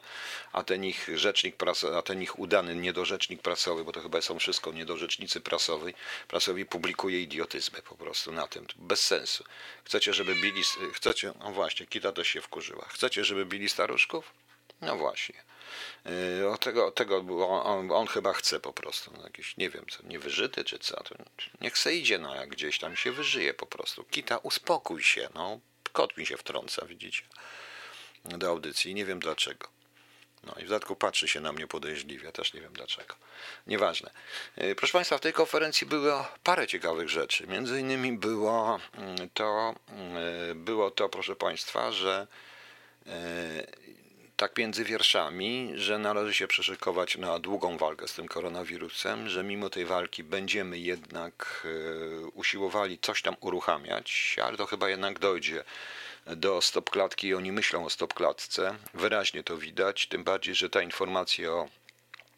a 0.54 0.64
ten 0.64 0.86
ich 0.86 1.10
rzecznik 1.16 1.56
prasowy, 1.56 1.98
a 1.98 2.02
ten 2.02 2.22
ich 2.22 2.40
udany 2.40 2.76
niedorzecznik 2.76 3.42
prasowy, 3.42 3.84
bo 3.84 3.92
to 3.92 4.02
chyba 4.02 4.22
są 4.22 4.40
wszystko 4.40 4.72
niedorzecznicy 4.72 5.42
prasowi, 5.42 5.94
prasowi 6.28 6.66
publikuje 6.66 7.22
idiotyzmy 7.22 7.82
po 7.82 7.96
prostu 7.96 8.32
na 8.32 8.48
tym. 8.48 8.66
Bez 8.76 9.06
sensu. 9.06 9.44
Chcecie, 9.84 10.14
żeby 10.14 10.36
bili, 10.36 10.64
chcecie, 10.94 11.34
no 11.40 11.52
właśnie, 11.52 11.86
Kita 11.86 12.12
też 12.12 12.28
się 12.28 12.42
wkurzyła. 12.42 12.86
Chcecie, 12.90 13.24
żeby 13.24 13.46
bili 13.46 13.70
staruszków? 13.70 14.45
No 14.82 14.96
właśnie. 14.96 15.46
Yy, 16.40 16.50
o 16.50 16.58
tego, 16.58 16.92
tego 16.92 17.18
on, 17.64 17.92
on, 17.92 18.08
chyba 18.08 18.34
chce 18.34 18.60
po 18.60 18.74
prostu. 18.74 19.12
No 19.18 19.24
jakiś, 19.24 19.58
nie 19.58 19.70
wiem, 19.70 19.86
co, 19.90 20.04
niewyżyty 20.04 20.64
czy 20.64 20.80
co. 20.80 21.04
To 21.04 21.16
niech 21.62 21.78
se 21.78 21.96
idzie, 21.96 22.18
no 22.18 22.36
jak 22.36 22.50
gdzieś 22.50 22.80
tam 22.80 22.96
się 22.96 23.12
wyżyje 23.12 23.54
po 23.54 23.66
prostu. 23.66 24.04
Kita, 24.04 24.38
uspokój 24.38 25.04
się, 25.04 25.30
no. 25.36 25.60
Kot 25.94 26.18
mi 26.18 26.26
się 26.26 26.38
wtrąca, 26.38 26.86
widzicie, 26.86 27.24
do 28.26 28.50
audycji. 28.50 28.94
Nie 28.94 29.06
wiem 29.06 29.20
dlaczego. 29.20 29.68
No 30.44 30.54
i 30.58 30.66
w 30.66 30.68
dodatku 30.68 30.96
patrzy 30.96 31.28
się 31.28 31.42
na 31.42 31.52
mnie 31.52 31.68
podejrzliwie, 31.68 32.32
też 32.32 32.54
nie 32.54 32.62
wiem 32.62 32.74
dlaczego. 32.74 33.16
Nieważne. 33.68 34.12
Yy, 34.58 34.76
proszę 34.76 34.94
Państwa, 34.94 35.18
w 35.18 35.22
tej 35.22 35.34
konferencji 35.34 35.88
było 35.88 36.28
parę 36.44 36.68
ciekawych 36.68 37.10
rzeczy. 37.10 37.48
Między 37.48 37.80
innymi 37.80 38.18
było 38.18 38.80
mm, 38.94 39.30
to, 39.34 39.76
yy, 40.48 40.56
było 40.56 40.92
to 40.92 41.10
proszę 41.10 41.36
Państwa, 41.36 41.92
że 41.92 42.28
tak 44.38 44.58
między 44.58 44.84
wierszami, 44.84 45.72
że 45.76 46.00
należy 46.00 46.34
się 46.34 46.48
przeszykować 46.48 47.18
na 47.18 47.40
długą 47.40 47.78
walkę 47.78 48.08
z 48.08 48.14
tym 48.14 48.28
koronawirusem, 48.28 49.30
że 49.30 49.44
mimo 49.44 49.70
tej 49.70 49.86
walki 49.86 50.24
będziemy 50.24 50.80
jednak 50.80 51.64
e, 51.66 52.28
usiłowali 52.28 53.00
coś 53.02 53.22
tam 53.22 53.36
uruchamiać, 53.40 54.36
ale 54.44 54.58
to 54.58 54.66
chyba 54.66 54.90
jednak 54.90 55.20
dojdzie 55.20 55.64
do 56.26 56.62
stopklatki 56.62 57.28
i 57.28 57.36
oni 57.36 57.52
myślą 57.52 57.86
o 57.86 57.90
stopklatce. 57.90 58.78
Wyraźnie 58.94 59.44
to 59.44 59.58
widać, 59.58 60.08
tym 60.08 60.24
bardziej, 60.24 60.56
że 60.56 60.70
ta 60.70 60.82
informacja 60.82 61.52
o 61.52 61.68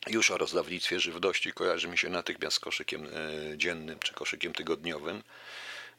już 0.10 0.32
o 0.32 0.38
rozdawnictwie 0.38 1.00
żywności 1.00 1.54
kojarzy 1.54 1.88
mi 1.88 1.98
się 1.98 2.10
natychmiast 2.10 2.58
z 2.58 2.60
koszykiem 2.60 3.06
e, 3.06 3.58
dziennym 3.58 4.00
czy 4.00 4.14
koszykiem 4.14 4.54
tygodniowym 4.54 5.24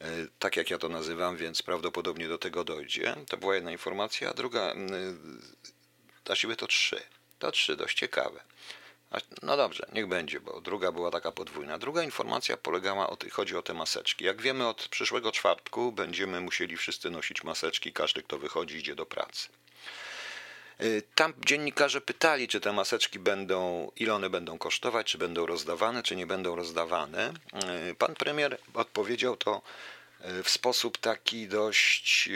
e, 0.00 0.07
tak 0.38 0.57
jak 0.57 0.71
ja 0.71 0.78
to 0.78 0.88
nazywam, 0.88 1.37
więc 1.37 1.62
prawdopodobnie 1.62 2.28
do 2.28 2.38
tego 2.38 2.64
dojdzie. 2.64 3.17
To 3.28 3.37
była 3.37 3.55
jedna 3.55 3.73
informacja, 3.73 4.31
a 4.31 4.35
druga 4.35 4.75
Właściwie 6.28 6.56
to 6.56 6.66
trzy. 6.66 7.02
To 7.38 7.52
trzy, 7.52 7.76
dość 7.76 7.99
ciekawe. 7.99 8.40
No 9.42 9.56
dobrze, 9.56 9.87
niech 9.92 10.06
będzie, 10.06 10.40
bo 10.40 10.61
druga 10.61 10.92
była 10.92 11.11
taka 11.11 11.32
podwójna. 11.32 11.78
Druga 11.78 12.02
informacja 12.02 12.56
polegała 12.56 13.11
o 13.11 13.16
chodzi 13.32 13.56
o 13.56 13.62
te 13.62 13.75
maseczki. 13.75 14.25
Jak 14.25 14.42
wiemy, 14.42 14.66
od 14.66 14.88
przyszłego 14.88 15.32
czwartku 15.32 15.92
będziemy 15.92 16.40
musieli 16.40 16.76
wszyscy 16.76 17.11
nosić 17.11 17.44
maseczki, 17.44 17.92
każdy, 17.92 18.23
kto 18.23 18.38
wychodzi, 18.38 18.76
idzie 18.76 18.94
do 18.94 19.06
pracy. 19.06 19.49
Y, 20.80 21.02
tam 21.14 21.35
dziennikarze 21.47 22.00
pytali, 22.00 22.49
czy 22.49 22.61
te 22.61 22.73
maseczki 22.73 23.18
będą, 23.18 23.90
ile 23.97 24.14
one 24.14 24.30
będą 24.30 24.58
kosztować, 24.58 25.06
czy 25.06 25.18
będą 25.18 25.47
rozdawane, 25.47 26.02
czy 26.02 26.16
nie 26.16 26.26
będą 26.26 26.56
rozdawane. 26.56 27.32
Y, 27.90 27.94
pan 27.94 28.14
premier 28.14 28.58
odpowiedział 28.75 29.37
to 29.37 29.62
y, 30.25 30.42
w 30.42 30.50
sposób 30.50 30.99
taki 30.99 31.49
dość, 31.49 32.28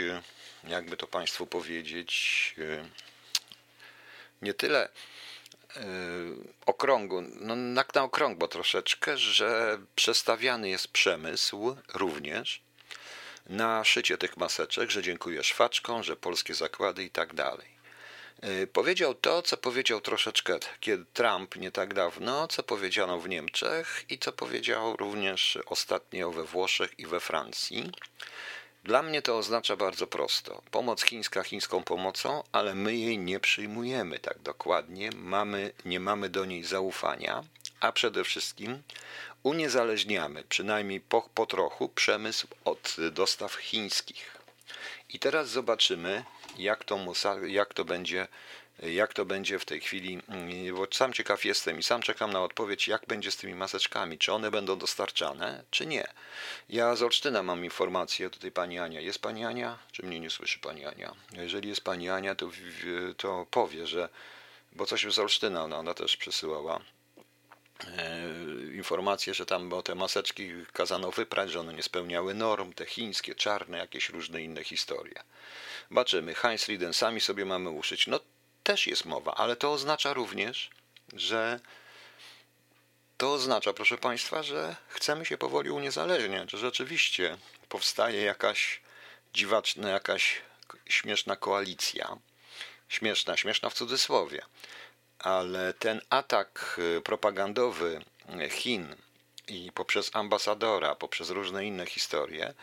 jakby 0.64 0.96
to 0.96 1.06
Państwu 1.06 1.46
powiedzieć, 1.46 2.54
nie 4.42 4.54
tyle 4.54 4.88
yy, 5.76 5.82
okrągu, 6.66 7.20
no 7.20 7.56
na, 7.56 7.84
na 7.94 8.02
okrągło 8.02 8.48
troszeczkę, 8.48 9.18
że 9.18 9.78
przestawiany 9.94 10.68
jest 10.68 10.88
przemysł 10.88 11.76
również 11.94 12.62
na 13.46 13.84
szycie 13.84 14.18
tych 14.18 14.36
maseczek, 14.36 14.90
że 14.90 15.02
dziękuję 15.02 15.44
szwaczkom, 15.44 16.02
że 16.02 16.16
polskie 16.16 16.54
zakłady 16.54 17.04
i 17.04 17.10
tak 17.10 17.34
dalej. 17.34 17.72
Yy, 18.42 18.66
powiedział 18.66 19.14
to, 19.14 19.42
co 19.42 19.56
powiedział 19.56 20.00
troszeczkę 20.00 20.58
kiedy 20.80 21.04
Trump 21.12 21.56
nie 21.56 21.70
tak 21.70 21.94
dawno, 21.94 22.48
co 22.48 22.62
powiedziano 22.62 23.20
w 23.20 23.28
Niemczech 23.28 24.04
i 24.08 24.18
co 24.18 24.32
powiedział 24.32 24.96
również 24.96 25.58
ostatnio 25.66 26.30
we 26.30 26.44
Włoszech 26.44 26.98
i 26.98 27.06
we 27.06 27.20
Francji, 27.20 27.92
dla 28.84 29.02
mnie 29.02 29.22
to 29.22 29.38
oznacza 29.38 29.76
bardzo 29.76 30.06
prosto. 30.06 30.62
Pomoc 30.70 31.02
chińska 31.02 31.42
chińską 31.42 31.84
pomocą, 31.84 32.42
ale 32.52 32.74
my 32.74 32.96
jej 32.96 33.18
nie 33.18 33.40
przyjmujemy 33.40 34.18
tak 34.18 34.38
dokładnie, 34.38 35.10
mamy, 35.14 35.72
nie 35.84 36.00
mamy 36.00 36.28
do 36.28 36.44
niej 36.44 36.64
zaufania, 36.64 37.44
a 37.80 37.92
przede 37.92 38.24
wszystkim 38.24 38.82
uniezależniamy, 39.42 40.44
przynajmniej 40.48 41.00
po, 41.00 41.28
po 41.34 41.46
trochu, 41.46 41.88
przemysł 41.88 42.46
od 42.64 42.96
dostaw 43.12 43.54
chińskich. 43.54 44.36
I 45.08 45.18
teraz 45.18 45.48
zobaczymy, 45.48 46.24
jak 46.58 46.84
to, 46.84 46.98
jak 47.46 47.74
to 47.74 47.84
będzie 47.84 48.28
jak 48.82 49.14
to 49.14 49.24
będzie 49.24 49.58
w 49.58 49.64
tej 49.64 49.80
chwili, 49.80 50.18
mm, 50.28 50.76
bo 50.76 50.86
sam 50.90 51.12
ciekaw 51.12 51.44
jestem 51.44 51.78
i 51.78 51.82
sam 51.82 52.02
czekam 52.02 52.32
na 52.32 52.42
odpowiedź, 52.42 52.88
jak 52.88 53.06
będzie 53.06 53.30
z 53.30 53.36
tymi 53.36 53.54
maseczkami, 53.54 54.18
czy 54.18 54.32
one 54.32 54.50
będą 54.50 54.78
dostarczane, 54.78 55.64
czy 55.70 55.86
nie. 55.86 56.06
Ja 56.68 56.96
z 56.96 57.02
Olsztyna 57.02 57.42
mam 57.42 57.64
informację, 57.64 58.30
tutaj 58.30 58.52
pani 58.52 58.78
Ania, 58.78 59.00
jest 59.00 59.18
pani 59.18 59.44
Ania, 59.44 59.78
czy 59.92 60.06
mnie 60.06 60.20
nie 60.20 60.30
słyszy 60.30 60.58
pani 60.58 60.84
Ania? 60.84 61.14
Jeżeli 61.32 61.68
jest 61.68 61.80
pani 61.80 62.10
Ania, 62.10 62.34
to, 62.34 62.50
to 63.16 63.46
powie, 63.50 63.86
że, 63.86 64.08
bo 64.72 64.86
coś 64.86 65.06
z 65.14 65.18
Olsztyna 65.18 65.64
ona, 65.64 65.78
ona 65.78 65.94
też 65.94 66.16
przesyłała, 66.16 66.80
e, 67.86 68.74
informacje, 68.74 69.34
że 69.34 69.46
tam 69.46 69.68
bo 69.68 69.82
te 69.82 69.94
maseczki 69.94 70.50
kazano 70.72 71.10
wyprać, 71.10 71.50
że 71.50 71.60
one 71.60 71.74
nie 71.74 71.82
spełniały 71.82 72.34
norm, 72.34 72.72
te 72.72 72.86
chińskie, 72.86 73.34
czarne, 73.34 73.78
jakieś 73.78 74.08
różne 74.08 74.42
inne 74.42 74.64
historie. 74.64 75.22
Baczymy, 75.90 76.34
Heinz 76.34 76.68
Rieden 76.68 76.92
sami 76.92 77.20
sobie 77.20 77.44
mamy 77.44 77.70
uszyć. 77.70 78.06
No 78.06 78.20
też 78.62 78.86
jest 78.86 79.04
mowa, 79.04 79.34
ale 79.34 79.56
to 79.56 79.72
oznacza 79.72 80.12
również, 80.12 80.70
że 81.12 81.60
to 83.16 83.32
oznacza, 83.32 83.72
proszę 83.72 83.98
Państwa, 83.98 84.42
że 84.42 84.76
chcemy 84.88 85.26
się 85.26 85.38
powoli 85.38 85.70
uniezależniać, 85.70 86.50
że 86.50 86.58
rzeczywiście 86.58 87.38
powstaje 87.68 88.22
jakaś 88.22 88.80
dziwaczna, 89.34 89.90
jakaś 89.90 90.42
śmieszna 90.86 91.36
koalicja. 91.36 92.16
Śmieszna, 92.88 93.36
śmieszna 93.36 93.70
w 93.70 93.74
cudzysłowie. 93.74 94.42
Ale 95.18 95.74
ten 95.74 96.00
atak 96.10 96.80
propagandowy 97.04 98.00
Chin 98.50 98.96
i 99.48 99.72
poprzez 99.72 100.10
ambasadora, 100.16 100.94
poprzez 100.94 101.30
różne 101.30 101.66
inne 101.66 101.86
historie 101.86 102.54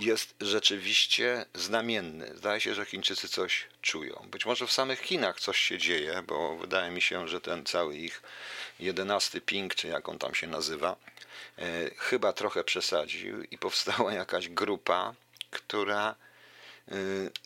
jest 0.00 0.34
rzeczywiście 0.40 1.44
znamienny. 1.54 2.32
Zdaje 2.36 2.60
się, 2.60 2.74
że 2.74 2.84
Chińczycy 2.84 3.28
coś 3.28 3.66
czują. 3.82 4.26
Być 4.30 4.46
może 4.46 4.66
w 4.66 4.72
samych 4.72 5.00
Chinach 5.00 5.40
coś 5.40 5.60
się 5.60 5.78
dzieje, 5.78 6.22
bo 6.26 6.56
wydaje 6.56 6.90
mi 6.90 7.02
się, 7.02 7.28
że 7.28 7.40
ten 7.40 7.64
cały 7.64 7.96
ich 7.96 8.22
jedenasty 8.80 9.40
ping, 9.40 9.74
czy 9.74 9.88
jak 9.88 10.08
on 10.08 10.18
tam 10.18 10.34
się 10.34 10.46
nazywa, 10.46 10.96
e, 11.58 11.90
chyba 11.96 12.32
trochę 12.32 12.64
przesadził 12.64 13.42
i 13.42 13.58
powstała 13.58 14.12
jakaś 14.12 14.48
grupa, 14.48 15.14
która, 15.50 16.14
e, 16.88 16.94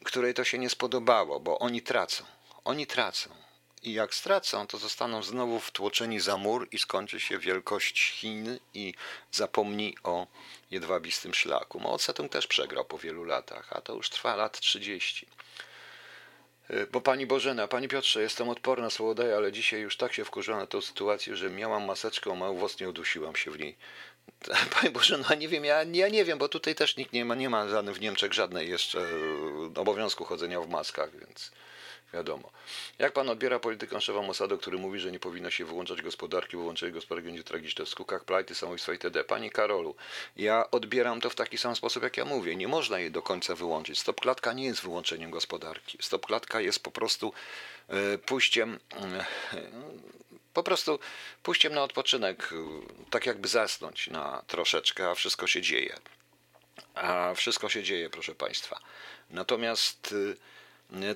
której 0.05 0.35
to 0.35 0.45
się 0.45 0.59
nie 0.59 0.71
spodobało, 0.71 1.41
bo 1.41 1.59
oni 1.59 1.83
tracą. 1.83 2.25
Oni 2.65 2.87
tracą. 2.87 3.44
I 3.85 3.93
jak 3.93 4.15
stracą, 4.15 4.67
to 4.67 4.79
zostaną 4.79 5.23
znowu 5.23 5.61
wtłoczeni 5.61 6.21
za 6.21 6.37
mur 6.37 6.69
i 6.73 6.79
skończy 6.79 7.21
się 7.21 7.39
wielkość 7.39 8.11
Chin 8.11 8.59
i 8.75 8.95
zapomni 9.33 9.97
o 10.03 10.27
jedwabistym 10.71 11.35
szlaku. 11.35 11.81
Mao 11.81 11.97
Tse-tung 11.97 12.29
też 12.29 12.47
przegrał 12.47 12.85
po 12.85 12.99
wielu 12.99 13.25
latach, 13.25 13.73
a 13.73 13.81
to 13.81 13.95
już 13.95 14.11
trwa 14.11 14.37
lat 14.37 14.61
30. 14.61 15.27
Y, 16.71 16.87
bo 16.93 17.01
pani 17.01 17.27
Bożena, 17.27 17.69
pani 17.69 17.89
Piotrze, 17.89 18.23
jestem 18.23 18.49
odporna 18.49 18.91
słowodaję, 18.91 19.37
ale 19.37 19.53
dzisiaj 19.53 19.81
już 19.81 19.97
tak 19.97 20.13
się 20.13 20.25
wkurzyłam 20.25 20.61
na 20.61 20.67
tą 20.67 20.81
sytuację, 20.81 21.37
że 21.37 21.51
miałam 21.51 21.85
maseczkę, 21.85 22.33
a 22.33 22.35
mało 22.35 22.69
nie 22.81 22.89
udusiłam 22.89 23.37
się 23.37 23.51
w 23.51 23.59
niej. 23.59 23.77
Pani 24.81 24.91
Bożena, 24.91 25.35
nie 25.35 25.49
wiem, 25.49 25.65
ja, 25.65 25.83
ja 25.83 26.09
nie 26.09 26.25
wiem, 26.25 26.39
bo 26.39 26.49
tutaj 26.49 26.75
też 26.75 26.97
nikt 26.97 27.13
nie 27.13 27.25
ma, 27.25 27.35
nie 27.35 27.51
ma 27.51 27.67
w 27.67 28.01
Niemczech 28.01 28.33
żadnej 28.33 28.71
jeszcze 28.71 28.99
y, 28.99 29.81
obowiązku 29.81 30.25
chodzenia 30.25 30.61
w 30.61 30.69
maskach, 30.69 31.11
więc 31.19 31.51
Wiadomo. 32.15 32.51
Jak 32.99 33.13
pan 33.13 33.29
odbiera 33.29 33.59
politykę 33.59 34.01
szefa 34.01 34.23
Mossadu, 34.23 34.59
który 34.59 34.79
mówi, 34.79 35.01
że 35.01 35.13
nie 35.13 35.21
powinno 35.21 35.51
się 35.51 35.65
wyłączać 35.65 36.03
gospodarki, 36.03 36.57
wyłączenie 36.57 36.93
gospodarki 36.93 37.27
będzie 37.27 37.45
tragiczne 37.45 37.85
w 37.85 37.89
skutkach 37.89 38.25
plajty, 38.25 38.55
samobójstwa 38.55 38.93
itd. 38.93 39.25
Panie 39.25 39.51
Karolu, 39.51 39.95
ja 40.37 40.71
odbieram 40.71 41.21
to 41.21 41.31
w 41.31 41.35
taki 41.35 41.59
sam 41.59 41.77
sposób, 41.77 42.03
jak 42.03 42.17
ja 42.17 42.25
mówię. 42.25 42.57
Nie 42.57 42.69
można 42.69 42.99
jej 42.99 43.11
do 43.11 43.23
końca 43.23 43.55
wyłączyć. 43.55 43.99
Stopklatka 43.99 44.53
nie 44.53 44.65
jest 44.65 44.83
wyłączeniem 44.83 45.31
gospodarki. 45.31 45.99
Stopklatka 46.01 46.61
jest 46.61 46.83
po 46.83 46.91
prostu 46.91 47.33
y, 48.15 48.19
pójściem, 48.19 48.79
y, 49.55 49.65
po 50.53 50.63
prostu 50.63 50.99
pójściem 51.43 51.75
na 51.75 51.83
odpoczynek, 51.83 52.53
y, 52.53 53.11
tak 53.11 53.27
jakby 53.27 53.49
zasnąć 53.49 54.07
na 54.07 54.43
troszeczkę, 54.47 55.11
a 55.11 55.15
wszystko 55.15 55.47
się 55.47 55.63
dzieje. 55.63 55.97
a 56.95 57.35
wszystko 57.35 57.69
się 57.69 57.83
dzieje, 57.83 58.11
proszę 58.11 58.35
Państwa. 58.35 58.81
Natomiast 59.31 60.15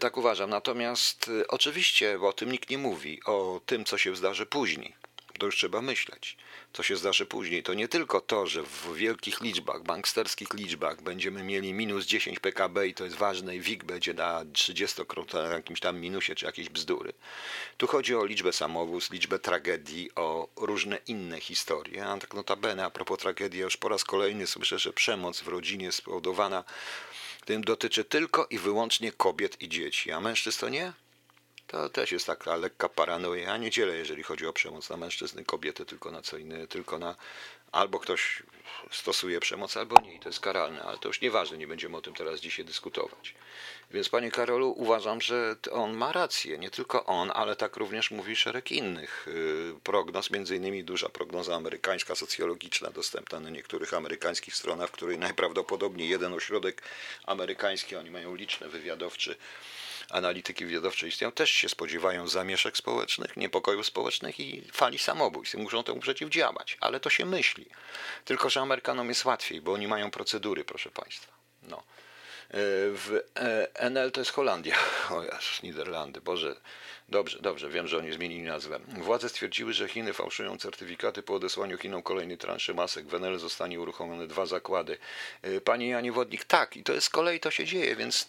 tak 0.00 0.16
uważam. 0.16 0.50
Natomiast 0.50 1.30
oczywiście 1.48 2.20
o 2.20 2.32
tym 2.32 2.52
nikt 2.52 2.70
nie 2.70 2.78
mówi, 2.78 3.20
o 3.24 3.60
tym, 3.66 3.84
co 3.84 3.98
się 3.98 4.16
zdarzy 4.16 4.46
później. 4.46 4.94
To 5.38 5.46
już 5.46 5.56
trzeba 5.56 5.82
myśleć 5.82 6.36
co 6.72 6.82
się 6.82 6.96
zdarzy 6.96 7.26
później. 7.26 7.62
To 7.62 7.74
nie 7.74 7.88
tylko 7.88 8.20
to, 8.20 8.46
że 8.46 8.62
w 8.62 8.94
wielkich 8.94 9.40
liczbach, 9.40 9.82
banksterskich 9.82 10.54
liczbach 10.54 11.02
będziemy 11.02 11.42
mieli 11.42 11.74
minus 11.74 12.06
10 12.06 12.40
PKB 12.40 12.88
i 12.88 12.94
to 12.94 13.04
jest 13.04 13.16
ważne 13.16 13.56
i 13.56 13.60
WIG 13.60 13.84
będzie 13.84 14.14
na 14.14 14.44
30-krotnym 14.44 15.52
jakimś 15.52 15.80
tam 15.80 16.00
minusie 16.00 16.34
czy 16.34 16.46
jakieś 16.46 16.68
bzdury. 16.68 17.12
Tu 17.76 17.86
chodzi 17.86 18.14
o 18.14 18.24
liczbę 18.24 18.52
samobójstw, 18.52 19.12
liczbę 19.12 19.38
tragedii, 19.38 20.10
o 20.14 20.48
różne 20.56 20.98
inne 21.06 21.40
historie. 21.40 22.06
A 22.06 22.18
tak 22.18 22.34
notabene, 22.34 22.84
a 22.84 22.90
propos 22.90 23.18
tragedii, 23.18 23.60
już 23.60 23.76
po 23.76 23.88
raz 23.88 24.04
kolejny 24.04 24.46
słyszę, 24.46 24.78
że 24.78 24.92
przemoc 24.92 25.40
w 25.40 25.48
rodzinie 25.48 25.92
spowodowana 25.92 26.64
tym 27.48 27.64
dotyczy 27.64 28.04
tylko 28.04 28.46
i 28.50 28.58
wyłącznie 28.58 29.12
kobiet 29.12 29.62
i 29.62 29.68
dzieci, 29.68 30.12
a 30.12 30.20
mężczyzn 30.20 30.60
to 30.60 30.68
nie? 30.68 30.92
To 31.66 31.88
też 31.88 32.12
jest 32.12 32.26
taka 32.26 32.56
lekka 32.56 32.88
paranoja. 32.88 33.42
Ja 33.42 33.56
nie 33.56 33.70
dzielę, 33.70 33.96
jeżeli 33.96 34.22
chodzi 34.22 34.46
o 34.46 34.52
przemoc 34.52 34.90
na 34.90 34.96
mężczyzny, 34.96 35.44
kobiety, 35.44 35.86
tylko 35.86 36.10
na 36.10 36.22
co 36.22 36.38
inne, 36.38 36.66
tylko 36.66 36.98
na 36.98 37.16
albo 37.72 37.98
ktoś 38.00 38.42
stosuje 38.90 39.40
przemoc, 39.40 39.76
albo 39.76 40.00
nie 40.02 40.14
i 40.14 40.20
to 40.20 40.28
jest 40.28 40.40
karalne, 40.40 40.82
ale 40.82 40.98
to 40.98 41.08
już 41.08 41.20
nieważne, 41.20 41.58
nie 41.58 41.66
będziemy 41.66 41.96
o 41.96 42.00
tym 42.00 42.14
teraz 42.14 42.40
dzisiaj 42.40 42.64
dyskutować. 42.64 43.34
Więc 43.90 44.08
panie 44.08 44.30
Karolu, 44.30 44.74
uważam, 44.76 45.20
że 45.20 45.56
on 45.72 45.96
ma 45.96 46.12
rację, 46.12 46.58
nie 46.58 46.70
tylko 46.70 47.04
on, 47.04 47.30
ale 47.34 47.56
tak 47.56 47.76
również 47.76 48.10
mówi 48.10 48.36
szereg 48.36 48.72
innych 48.72 49.28
y, 49.28 49.74
prognoz, 49.84 50.30
między 50.30 50.56
innymi 50.56 50.84
duża 50.84 51.08
prognoza 51.08 51.56
amerykańska, 51.56 52.14
socjologiczna, 52.14 52.90
dostępna 52.90 53.40
na 53.40 53.50
niektórych 53.50 53.94
amerykańskich 53.94 54.54
stronach, 54.54 54.88
w 54.88 54.92
której 54.92 55.18
najprawdopodobniej 55.18 56.08
jeden 56.08 56.34
ośrodek 56.34 56.82
amerykański, 57.26 57.96
oni 57.96 58.10
mają 58.10 58.34
liczne 58.34 58.68
wywiadowczy 58.68 59.36
analityki 60.10 60.66
wywiadowcze 60.66 61.08
istnieją, 61.08 61.32
też 61.32 61.50
się 61.50 61.68
spodziewają 61.68 62.28
zamieszek 62.28 62.76
społecznych, 62.76 63.36
niepokojów 63.36 63.86
społecznych 63.86 64.40
i 64.40 64.62
fali 64.72 64.98
samobójstw. 64.98 65.56
Muszą 65.56 65.84
temu 65.84 66.00
przeciwdziałać, 66.00 66.76
ale 66.80 67.00
to 67.00 67.10
się 67.10 67.26
myśli. 67.26 67.66
Tylko, 68.24 68.50
że 68.50 68.60
Amerykanom 68.60 69.08
jest 69.08 69.24
łatwiej, 69.24 69.60
bo 69.60 69.72
oni 69.72 69.88
mają 69.88 70.10
procedury, 70.10 70.64
proszę 70.64 70.90
Państwa. 70.90 71.32
No. 71.62 71.76
E, 71.76 72.60
w 72.90 73.20
e, 73.36 73.90
NL 73.90 74.12
to 74.12 74.20
jest 74.20 74.32
Holandia, 74.32 74.76
o 75.10 75.22
Niderlandy, 75.62 76.20
Boże, 76.20 76.56
dobrze, 77.08 77.38
dobrze, 77.40 77.70
wiem, 77.70 77.88
że 77.88 77.98
oni 77.98 78.12
zmienili 78.12 78.42
nazwę. 78.42 78.80
Władze 78.88 79.28
stwierdziły, 79.28 79.72
że 79.72 79.88
Chiny 79.88 80.12
fałszują 80.12 80.58
certyfikaty 80.58 81.22
po 81.22 81.34
odesłaniu 81.34 81.78
Chinom 81.78 82.02
kolejnej 82.02 82.38
transzy 82.38 82.74
masek. 82.74 83.06
W 83.06 83.14
NL 83.14 83.38
zostanie 83.38 83.80
uruchomione 83.80 84.26
dwa 84.26 84.46
zakłady. 84.46 84.98
E, 85.42 85.60
Panie 85.60 85.88
Janie 85.88 86.12
Wodnik, 86.12 86.44
tak, 86.44 86.76
i 86.76 86.84
to 86.84 86.92
jest 86.92 87.06
z 87.06 87.10
kolei, 87.10 87.40
to 87.40 87.50
się 87.50 87.64
dzieje, 87.64 87.96
więc 87.96 88.28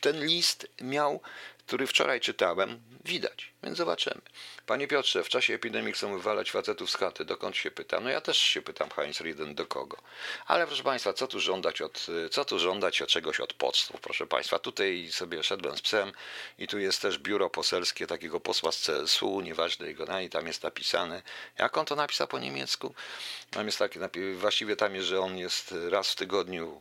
ten 0.00 0.26
list 0.26 0.66
miał, 0.80 1.20
który 1.66 1.86
wczoraj 1.86 2.20
czytałem, 2.20 2.80
widać, 3.04 3.52
więc 3.62 3.78
zobaczymy. 3.78 4.20
Panie 4.66 4.88
Piotrze, 4.88 5.24
w 5.24 5.28
czasie 5.28 5.54
epidemii 5.54 5.92
chcą 5.92 6.12
wywalać 6.12 6.50
facetów 6.50 6.90
z 6.90 6.96
chaty. 6.96 7.24
Dokąd 7.24 7.56
się 7.56 7.70
pytam? 7.70 8.04
No 8.04 8.10
ja 8.10 8.20
też 8.20 8.38
się 8.38 8.62
pytam, 8.62 8.90
Heinz 8.90 9.20
Rieden, 9.20 9.54
do 9.54 9.66
kogo? 9.66 9.96
Ale 10.46 10.66
proszę 10.66 10.82
Państwa, 10.82 11.12
co 11.12 11.26
tu 11.26 11.40
żądać 11.40 11.82
od, 11.82 12.06
co 12.30 12.44
tu 12.44 12.58
żądać 12.58 13.02
od 13.02 13.08
czegoś 13.08 13.40
od 13.40 13.52
pocztów? 13.52 14.00
Proszę 14.00 14.26
Państwa, 14.26 14.58
tutaj 14.58 15.08
sobie 15.12 15.42
szedłem 15.42 15.76
z 15.76 15.82
psem 15.82 16.12
i 16.58 16.68
tu 16.68 16.78
jest 16.78 17.02
też 17.02 17.18
biuro 17.18 17.50
poselskie 17.50 18.06
takiego 18.06 18.40
posła 18.40 18.72
z 18.72 18.86
CSU, 18.86 19.40
nieważne 19.40 19.86
jego, 19.86 20.04
no 20.04 20.20
i 20.20 20.28
tam 20.30 20.46
jest 20.46 20.62
napisane. 20.62 21.22
Jak 21.58 21.76
on 21.76 21.86
to 21.86 21.96
napisał 21.96 22.28
po 22.28 22.38
niemiecku? 22.38 22.94
Tam 23.50 23.66
jest 23.66 23.78
takie, 23.78 24.00
właściwie 24.34 24.76
tam 24.76 24.94
jest, 24.94 25.08
że 25.08 25.20
on 25.20 25.38
jest 25.38 25.74
raz 25.90 26.12
w 26.12 26.16
tygodniu 26.16 26.80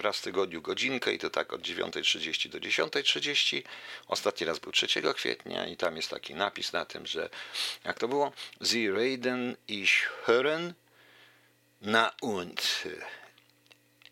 raz 0.00 0.18
w 0.18 0.22
tygodniu 0.22 0.62
godzinkę 0.62 1.12
i 1.12 1.18
to 1.18 1.30
tak 1.30 1.52
od 1.52 1.60
9.30 1.60 2.48
do 2.48 2.58
10.30. 2.58 3.62
Ostatni 4.08 4.46
raz 4.46 4.58
był 4.58 4.72
3 4.72 4.86
kwietnia 5.14 5.66
i 5.66 5.76
tam 5.76 5.96
jest 5.96 6.10
taki 6.10 6.34
napis 6.34 6.72
na 6.72 6.84
tym, 6.84 7.06
że 7.06 7.30
jak 7.84 7.98
to 7.98 8.08
było? 8.08 8.32
Sie 8.64 8.92
reden 8.92 9.56
ich 9.68 10.10
hören 10.26 10.72
na 11.80 12.10
und. 12.22 12.84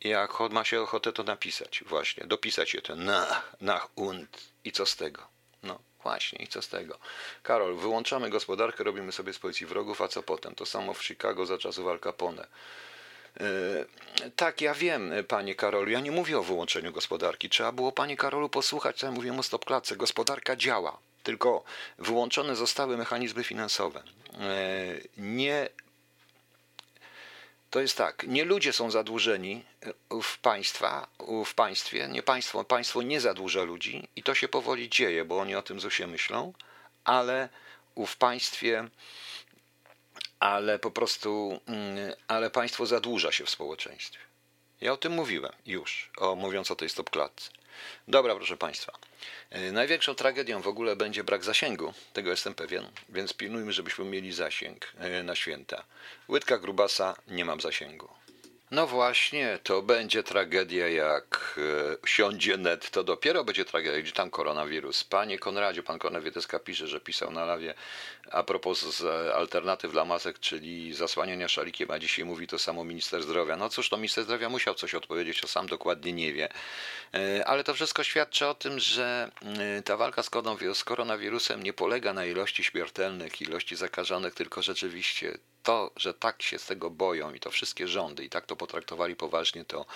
Jak 0.00 0.40
ma 0.50 0.64
się 0.64 0.80
ochotę 0.80 1.12
to 1.12 1.22
napisać, 1.22 1.84
właśnie, 1.86 2.26
dopisać 2.26 2.74
je 2.74 2.82
to 2.82 2.96
na, 2.96 3.42
nach 3.60 3.88
und 3.96 4.52
i 4.64 4.72
co 4.72 4.86
z 4.86 4.96
tego? 4.96 5.28
No 5.62 5.78
właśnie, 6.02 6.38
i 6.38 6.48
co 6.48 6.62
z 6.62 6.68
tego? 6.68 6.98
Karol, 7.42 7.76
wyłączamy 7.76 8.30
gospodarkę, 8.30 8.84
robimy 8.84 9.12
sobie 9.12 9.32
z 9.32 9.38
policji 9.38 9.66
wrogów, 9.66 10.00
a 10.00 10.08
co 10.08 10.22
potem? 10.22 10.54
To 10.54 10.66
samo 10.66 10.94
w 10.94 11.04
Chicago 11.04 11.46
za 11.46 11.58
czasów 11.58 11.88
Al 11.88 12.00
Capone. 12.00 12.46
E, 13.40 14.30
tak, 14.36 14.60
ja 14.60 14.74
wiem, 14.74 15.12
panie 15.28 15.54
Karolu, 15.54 15.90
ja 15.90 16.00
nie 16.00 16.10
mówię 16.10 16.38
o 16.38 16.42
wyłączeniu 16.42 16.92
gospodarki. 16.92 17.50
Trzeba 17.50 17.72
było, 17.72 17.92
panie 17.92 18.16
Karolu, 18.16 18.48
posłuchać, 18.48 18.96
co 18.96 19.06
ja 19.06 19.12
mówiłem 19.12 19.38
o 19.38 19.42
stopklatce. 19.42 19.96
Gospodarka 19.96 20.56
działa, 20.56 20.98
tylko 21.22 21.64
wyłączone 21.98 22.56
zostały 22.56 22.96
mechanizmy 22.96 23.44
finansowe. 23.44 24.02
E, 24.40 24.42
nie 25.16 25.68
to 27.70 27.80
jest 27.80 27.96
tak, 27.96 28.24
nie 28.28 28.44
ludzie 28.44 28.72
są 28.72 28.90
zadłużeni 28.90 29.64
w, 30.22 30.38
państwa, 30.38 31.06
w 31.46 31.54
państwie, 31.54 32.08
nie 32.08 32.22
państwo, 32.22 32.64
państwo 32.64 33.02
nie 33.02 33.20
zadłuża 33.20 33.62
ludzi 33.62 34.08
i 34.16 34.22
to 34.22 34.34
się 34.34 34.48
powoli 34.48 34.88
dzieje, 34.88 35.24
bo 35.24 35.38
oni 35.38 35.54
o 35.54 35.62
tym 35.62 35.80
ZUSie 35.80 36.06
myślą, 36.06 36.52
ale 37.04 37.48
w 38.06 38.16
państwie 38.16 38.88
ale 40.40 40.78
po 40.78 40.90
prostu, 40.90 41.60
mm, 41.66 42.14
ale 42.28 42.50
państwo 42.50 42.86
zadłuża 42.86 43.32
się 43.32 43.44
w 43.44 43.50
społeczeństwie. 43.50 44.18
Ja 44.80 44.92
o 44.92 44.96
tym 44.96 45.12
mówiłem 45.12 45.52
już, 45.66 46.10
o, 46.16 46.34
mówiąc 46.34 46.70
o 46.70 46.76
tej 46.76 46.88
stopklatce. 46.88 47.50
Dobra, 48.08 48.34
proszę 48.34 48.56
Państwa. 48.56 48.92
E, 49.50 49.72
największą 49.72 50.14
tragedią 50.14 50.62
w 50.62 50.68
ogóle 50.68 50.96
będzie 50.96 51.24
brak 51.24 51.44
zasięgu, 51.44 51.94
tego 52.12 52.30
jestem 52.30 52.54
pewien, 52.54 52.86
więc 53.08 53.32
pilnujmy, 53.32 53.72
żebyśmy 53.72 54.04
mieli 54.04 54.32
zasięg 54.32 54.92
e, 54.98 55.22
na 55.22 55.34
święta. 55.34 55.84
Łydka 56.28 56.58
grubasa, 56.58 57.16
nie 57.28 57.44
mam 57.44 57.60
zasięgu. 57.60 58.08
No 58.76 58.86
właśnie, 58.86 59.58
to 59.62 59.82
będzie 59.82 60.22
tragedia, 60.22 60.88
jak 60.88 61.60
e, 62.02 62.08
siądzie 62.08 62.56
net, 62.56 62.90
to 62.90 63.04
dopiero 63.04 63.44
będzie 63.44 63.64
tragedia, 63.64 64.02
gdzie 64.02 64.12
tam 64.12 64.30
koronawirus. 64.30 65.04
Panie 65.04 65.38
Konradzie, 65.38 65.82
pan 65.82 65.98
Konrawieteska 65.98 66.58
pisze, 66.58 66.86
że 66.86 67.00
pisał 67.00 67.30
na 67.30 67.44
lawie 67.44 67.74
a 68.30 68.42
propos 68.42 68.96
z 68.96 69.04
alternatyw 69.34 69.92
dla 69.92 70.04
masek, 70.04 70.38
czyli 70.38 70.94
zasłaniania 70.94 71.48
szalikiem, 71.48 71.90
a 71.90 71.98
dzisiaj 71.98 72.24
mówi 72.24 72.46
to 72.46 72.58
samo 72.58 72.84
minister 72.84 73.22
zdrowia. 73.22 73.56
No 73.56 73.68
cóż, 73.68 73.88
to 73.88 73.96
minister 73.96 74.24
zdrowia 74.24 74.48
musiał 74.48 74.74
coś 74.74 74.94
odpowiedzieć, 74.94 75.40
to 75.40 75.48
sam 75.48 75.66
dokładnie 75.66 76.12
nie 76.12 76.32
wie. 76.32 76.48
E, 77.14 77.46
ale 77.46 77.64
to 77.64 77.74
wszystko 77.74 78.04
świadczy 78.04 78.46
o 78.46 78.54
tym, 78.54 78.78
że 78.78 79.30
e, 79.78 79.82
ta 79.82 79.96
walka 79.96 80.22
z 80.74 80.84
koronawirusem 80.84 81.62
nie 81.62 81.72
polega 81.72 82.12
na 82.12 82.24
ilości 82.24 82.64
śmiertelnych, 82.64 83.42
ilości 83.42 83.76
zakażonych, 83.76 84.34
tylko 84.34 84.62
rzeczywiście 84.62 85.38
to, 85.66 85.90
że 85.96 86.14
tak 86.14 86.42
się 86.42 86.58
z 86.58 86.66
tego 86.66 86.90
boją 86.90 87.34
i 87.34 87.40
to 87.40 87.50
wszystkie 87.50 87.88
rządy 87.88 88.24
i 88.24 88.30
tak 88.30 88.46
to 88.46 88.56
potraktowali 88.56 89.16
poważnie, 89.16 89.64
to 89.64 89.86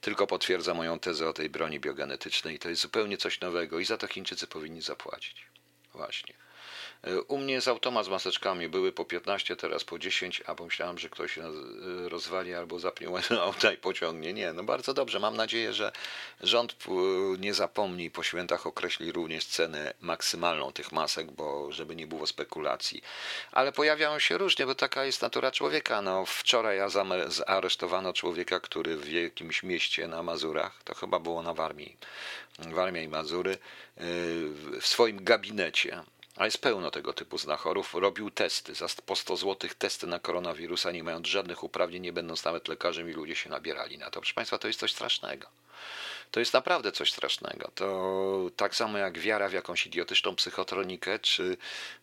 tylko 0.00 0.26
potwierdza 0.26 0.74
moją 0.74 0.98
tezę 0.98 1.28
o 1.28 1.32
tej 1.32 1.50
broni 1.50 1.80
biogenetycznej. 1.80 2.58
To 2.58 2.68
jest 2.68 2.82
zupełnie 2.82 3.16
coś 3.16 3.40
nowego 3.40 3.78
i 3.78 3.84
za 3.84 3.96
to 3.96 4.06
Chińczycy 4.06 4.46
powinni 4.46 4.82
zapłacić. 4.82 5.46
Właśnie. 5.94 6.34
U 7.28 7.38
mnie 7.38 7.54
jest 7.54 7.68
automat 7.68 8.06
z 8.06 8.08
maseczkami, 8.08 8.68
były 8.68 8.92
po 8.92 9.04
15, 9.04 9.56
teraz 9.56 9.84
po 9.84 9.98
10, 9.98 10.42
a 10.46 10.54
pomyślałem, 10.54 10.98
że 10.98 11.08
ktoś 11.08 11.38
rozwali 12.08 12.54
albo 12.54 12.78
zapnie 12.78 13.08
auta 13.42 13.72
i 13.72 13.76
pociągnie. 13.76 14.32
Nie, 14.32 14.52
no 14.52 14.64
bardzo 14.64 14.94
dobrze. 14.94 15.20
Mam 15.20 15.36
nadzieję, 15.36 15.72
że 15.72 15.92
rząd 16.40 16.76
nie 17.38 17.54
zapomni 17.54 18.10
po 18.10 18.22
świętach 18.22 18.66
określi 18.66 19.12
również 19.12 19.46
cenę 19.46 19.94
maksymalną 20.00 20.72
tych 20.72 20.92
masek, 20.92 21.30
bo 21.30 21.72
żeby 21.72 21.96
nie 21.96 22.06
było 22.06 22.26
spekulacji. 22.26 23.02
Ale 23.52 23.72
pojawiają 23.72 24.18
się 24.18 24.38
różnie, 24.38 24.66
bo 24.66 24.74
taka 24.74 25.04
jest 25.04 25.22
natura 25.22 25.50
człowieka. 25.50 26.02
No, 26.02 26.24
wczoraj 26.26 26.76
ja 26.76 26.88
zaaresztowano 27.26 28.12
człowieka, 28.12 28.60
który 28.60 28.96
w 28.96 29.12
jakimś 29.12 29.62
mieście 29.62 30.08
na 30.08 30.22
Mazurach, 30.22 30.82
to 30.84 30.94
chyba 30.94 31.18
było 31.18 31.42
na 31.42 31.54
Warmii, 31.54 31.96
Warmia 32.58 33.02
i 33.02 33.08
Mazury, 33.08 33.58
w 33.96 34.86
swoim 34.86 35.24
gabinecie 35.24 36.02
a 36.36 36.44
jest 36.44 36.58
pełno 36.58 36.90
tego 36.90 37.12
typu 37.12 37.38
znachorów, 37.38 37.94
robił 37.94 38.30
testy, 38.30 38.74
za 38.74 38.86
po 39.06 39.16
100 39.16 39.36
zł 39.36 39.70
testy 39.78 40.06
na 40.06 40.18
koronawirusa, 40.18 40.90
nie 40.90 41.04
mając 41.04 41.26
żadnych 41.26 41.64
uprawnień, 41.64 42.02
nie 42.02 42.12
będąc 42.12 42.44
nawet 42.44 42.68
lekarzem 42.68 43.10
i 43.10 43.12
ludzie 43.12 43.36
się 43.36 43.50
nabierali 43.50 43.98
na 43.98 44.10
to. 44.10 44.20
Proszę 44.20 44.34
Państwa, 44.34 44.58
to 44.58 44.66
jest 44.66 44.80
coś 44.80 44.92
strasznego. 44.92 45.46
To 46.30 46.40
jest 46.40 46.52
naprawdę 46.52 46.92
coś 46.92 47.12
strasznego. 47.12 47.70
To 47.74 48.50
tak 48.56 48.76
samo 48.76 48.98
jak 48.98 49.18
wiara 49.18 49.48
w 49.48 49.52
jakąś 49.52 49.86
idiotyczną 49.86 50.36
psychotronikę, 50.36 51.18
czy 51.18 51.56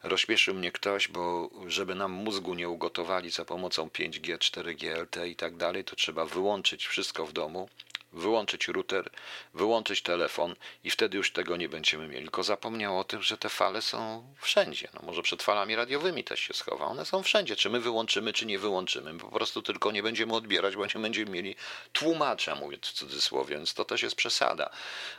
rozśmieszył 0.04 0.54
mnie 0.54 0.72
ktoś, 0.72 1.08
bo 1.08 1.50
żeby 1.68 1.96
nam 1.96 2.12
mózgu 2.12 2.54
nie 2.54 2.70
ugotowali 2.70 3.30
za 3.30 3.46
pomocą 3.46 3.88
5G, 3.88 4.38
4G, 4.38 5.02
LTE 5.02 5.28
i 5.28 5.36
tak 5.36 5.56
dalej, 5.56 5.84
to 5.84 5.96
trzeba 5.96 6.26
wyłączyć 6.26 6.88
wszystko 6.88 7.26
w 7.26 7.34
domu, 7.34 7.70
wyłączyć 8.14 8.68
router, 8.68 9.10
wyłączyć 9.54 10.02
telefon 10.02 10.56
i 10.84 10.90
wtedy 10.90 11.18
już 11.18 11.32
tego 11.32 11.58
nie 11.58 11.70
będziemy 11.70 12.08
mieli. 12.08 12.24
Tylko 12.24 12.44
zapomniał 12.44 13.00
o 13.00 13.04
tym, 13.04 13.22
że 13.22 13.38
te 13.38 13.50
fale 13.50 13.82
są 13.82 14.28
wszędzie. 14.42 14.88
No 14.94 15.02
może 15.04 15.22
przed 15.22 15.44
falami 15.44 15.76
radiowymi 15.76 16.24
też 16.24 16.40
się 16.40 16.54
schowa. 16.54 16.86
One 16.86 17.06
są 17.06 17.24
wszędzie. 17.24 17.56
Czy 17.56 17.70
my 17.70 17.80
wyłączymy, 17.80 18.34
czy 18.34 18.46
nie 18.46 18.60
wyłączymy. 18.60 19.18
Po 19.18 19.28
prostu 19.28 19.62
tylko 19.62 19.92
nie 19.92 20.04
będziemy 20.04 20.34
odbierać, 20.34 20.76
bo 20.76 20.86
nie 20.86 21.02
będziemy 21.02 21.32
mieli 21.32 21.56
tłumacza, 21.94 22.56
mówię 22.56 22.78
w 22.82 22.92
cudzysłowie, 22.92 23.56
więc 23.56 23.74
to 23.74 23.86
też 23.86 24.04
jest 24.04 24.16
przesada. 24.16 24.70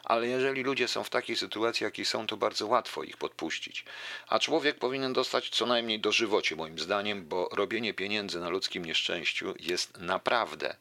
Ale 0.05 0.29
jeżeli 0.29 0.63
ludzie 0.63 0.89
są 0.89 1.05
w 1.05 1.11
takiej 1.11 1.37
sytuacji, 1.37 1.85
jakiej 1.85 2.05
są, 2.05 2.27
to 2.27 2.37
bardzo 2.37 2.67
łatwo 2.67 3.03
ich 3.03 3.17
podpuścić. 3.17 3.85
A 4.29 4.39
człowiek 4.39 4.79
powinien 4.79 5.13
dostać 5.13 5.49
co 5.49 5.67
najmniej 5.67 6.01
dożywocie, 6.01 6.57
moim 6.57 6.79
zdaniem, 6.79 7.27
bo 7.29 7.49
robienie 7.53 7.95
pieniędzy 7.95 8.41
na 8.41 8.49
ludzkim 8.49 8.85
nieszczęściu 8.85 9.55
jest 9.61 9.99
naprawdę 9.99 10.77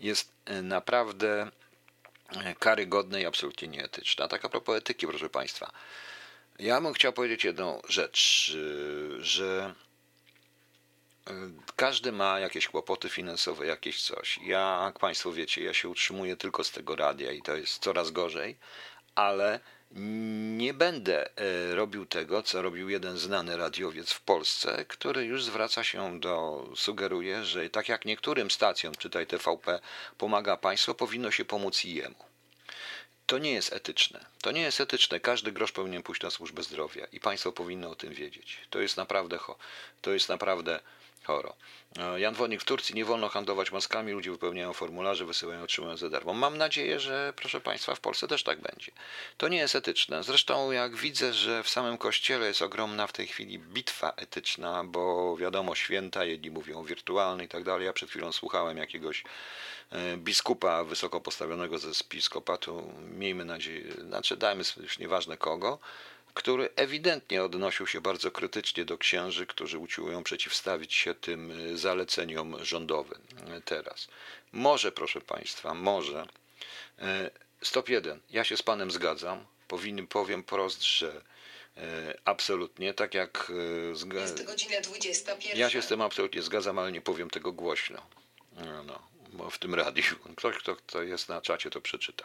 jest 0.00 0.32
e, 0.44 0.62
naprawdę 0.62 1.50
e, 2.36 2.54
karygodne 2.54 3.22
i 3.22 3.26
absolutnie 3.26 3.68
nieetyczne. 3.68 4.24
A 4.24 4.28
tak 4.28 4.44
a 4.44 4.48
propos 4.48 4.76
etyki, 4.76 5.06
proszę 5.06 5.28
Państwa. 5.28 5.72
Ja 6.58 6.80
bym 6.80 6.92
chciał 6.92 7.12
powiedzieć 7.12 7.44
jedną 7.44 7.82
rzecz, 7.88 8.52
e, 9.18 9.24
że 9.24 9.74
każdy 11.76 12.12
ma 12.12 12.40
jakieś 12.40 12.68
kłopoty 12.68 13.08
finansowe, 13.08 13.66
jakieś 13.66 14.02
coś. 14.02 14.38
Ja, 14.38 14.82
jak 14.84 14.98
Państwo 14.98 15.32
wiecie, 15.32 15.64
ja 15.64 15.74
się 15.74 15.88
utrzymuję 15.88 16.36
tylko 16.36 16.64
z 16.64 16.70
tego 16.70 16.96
radia 16.96 17.32
i 17.32 17.42
to 17.42 17.56
jest 17.56 17.82
coraz 17.82 18.10
gorzej, 18.10 18.56
ale 19.14 19.60
nie 20.56 20.74
będę 20.74 21.36
e, 21.36 21.74
robił 21.74 22.06
tego, 22.06 22.42
co 22.42 22.62
robił 22.62 22.88
jeden 22.88 23.18
znany 23.18 23.56
radiowiec 23.56 24.12
w 24.12 24.20
Polsce, 24.20 24.84
który 24.88 25.24
już 25.24 25.44
zwraca 25.44 25.84
się 25.84 26.20
do, 26.20 26.66
sugeruje, 26.76 27.44
że 27.44 27.70
tak 27.70 27.88
jak 27.88 28.04
niektórym 28.04 28.50
stacjom, 28.50 28.94
czytaj 28.94 29.26
TVP, 29.26 29.80
pomaga 30.18 30.56
państwo, 30.56 30.94
powinno 30.94 31.30
się 31.30 31.44
pomóc 31.44 31.84
i 31.84 31.94
jemu. 31.94 32.24
To 33.26 33.38
nie 33.38 33.52
jest 33.52 33.72
etyczne. 33.72 34.26
To 34.42 34.50
nie 34.50 34.60
jest 34.60 34.80
etyczne. 34.80 35.20
Każdy 35.20 35.52
grosz 35.52 35.72
powinien 35.72 36.02
pójść 36.02 36.22
na 36.22 36.30
służbę 36.30 36.62
zdrowia 36.62 37.06
i 37.12 37.20
państwo 37.20 37.52
powinno 37.52 37.90
o 37.90 37.94
tym 37.94 38.14
wiedzieć. 38.14 38.60
To 38.70 38.80
jest 38.80 38.96
naprawdę, 38.96 39.38
to 40.02 40.12
jest 40.12 40.28
naprawdę 40.28 40.80
Choro. 41.26 41.56
E, 41.98 42.20
Jan 42.20 42.34
Wodnik, 42.34 42.60
w 42.60 42.64
Turcji 42.64 42.94
nie 42.94 43.04
wolno 43.04 43.28
handlować 43.28 43.72
maskami, 43.72 44.12
ludzie 44.12 44.30
wypełniają 44.30 44.72
formularze, 44.72 45.24
wysyłają, 45.24 45.62
otrzymują 45.62 45.96
za 45.96 46.10
darmo. 46.10 46.34
Mam 46.34 46.58
nadzieję, 46.58 47.00
że 47.00 47.32
proszę 47.36 47.60
Państwa, 47.60 47.94
w 47.94 48.00
Polsce 48.00 48.28
też 48.28 48.42
tak 48.42 48.60
będzie. 48.60 48.92
To 49.36 49.48
nie 49.48 49.58
jest 49.58 49.74
etyczne. 49.74 50.22
Zresztą 50.22 50.70
jak 50.70 50.96
widzę, 50.96 51.32
że 51.32 51.62
w 51.62 51.68
samym 51.68 51.98
kościele 51.98 52.46
jest 52.46 52.62
ogromna 52.62 53.06
w 53.06 53.12
tej 53.12 53.26
chwili 53.26 53.58
bitwa 53.58 54.12
etyczna, 54.16 54.84
bo 54.84 55.36
wiadomo, 55.36 55.74
święta, 55.74 56.24
jedni 56.24 56.50
mówią 56.50 56.84
wirtualne 56.84 57.44
i 57.44 57.48
tak 57.48 57.64
dalej. 57.64 57.86
Ja 57.86 57.92
przed 57.92 58.10
chwilą 58.10 58.32
słuchałem 58.32 58.78
jakiegoś 58.78 59.24
e, 59.90 60.16
biskupa 60.16 60.84
wysoko 60.84 61.20
postawionego 61.20 61.78
ze 61.78 61.88
episkopatu, 62.04 62.92
miejmy 63.10 63.44
nadzieję, 63.44 63.92
znaczy 63.92 64.36
dajmy 64.36 64.64
już 64.76 64.98
nieważne 64.98 65.36
kogo, 65.36 65.78
który 66.36 66.68
ewidentnie 66.76 67.44
odnosił 67.44 67.86
się 67.86 68.00
bardzo 68.00 68.30
krytycznie 68.30 68.84
do 68.84 68.98
księży, 68.98 69.46
którzy 69.46 69.78
usiłują 69.78 70.24
przeciwstawić 70.24 70.94
się 70.94 71.14
tym 71.14 71.50
y, 71.50 71.78
zaleceniom 71.78 72.64
rządowym 72.64 73.20
y, 73.58 73.60
teraz. 73.60 74.08
Może, 74.52 74.92
proszę 74.92 75.20
Państwa, 75.20 75.74
może. 75.74 76.26
Y, 76.98 77.02
stop 77.62 77.88
1. 77.88 78.20
Ja 78.30 78.44
się 78.44 78.56
z 78.56 78.62
Panem 78.62 78.90
zgadzam. 78.90 79.46
Powinny, 79.68 80.06
powiem 80.06 80.42
prost, 80.44 80.82
że 80.82 81.20
absolutnie, 82.24 82.94
tak 82.94 83.14
jak... 83.14 83.52
Jest 84.20 84.44
godzina 84.44 84.80
21. 84.80 85.58
Ja 85.58 85.70
się 85.70 85.82
z 85.82 85.86
tym 85.86 86.02
absolutnie 86.02 86.42
zgadzam, 86.42 86.78
ale 86.78 86.92
nie 86.92 87.00
powiem 87.00 87.30
tego 87.30 87.52
głośno. 87.52 88.06
No 88.86 89.15
w 89.50 89.58
tym 89.58 89.74
radiu. 89.74 90.02
Ktoś, 90.36 90.56
kto, 90.56 90.76
kto 90.76 91.02
jest 91.02 91.28
na 91.28 91.40
czacie, 91.40 91.70
to 91.70 91.80
przeczyta. 91.80 92.24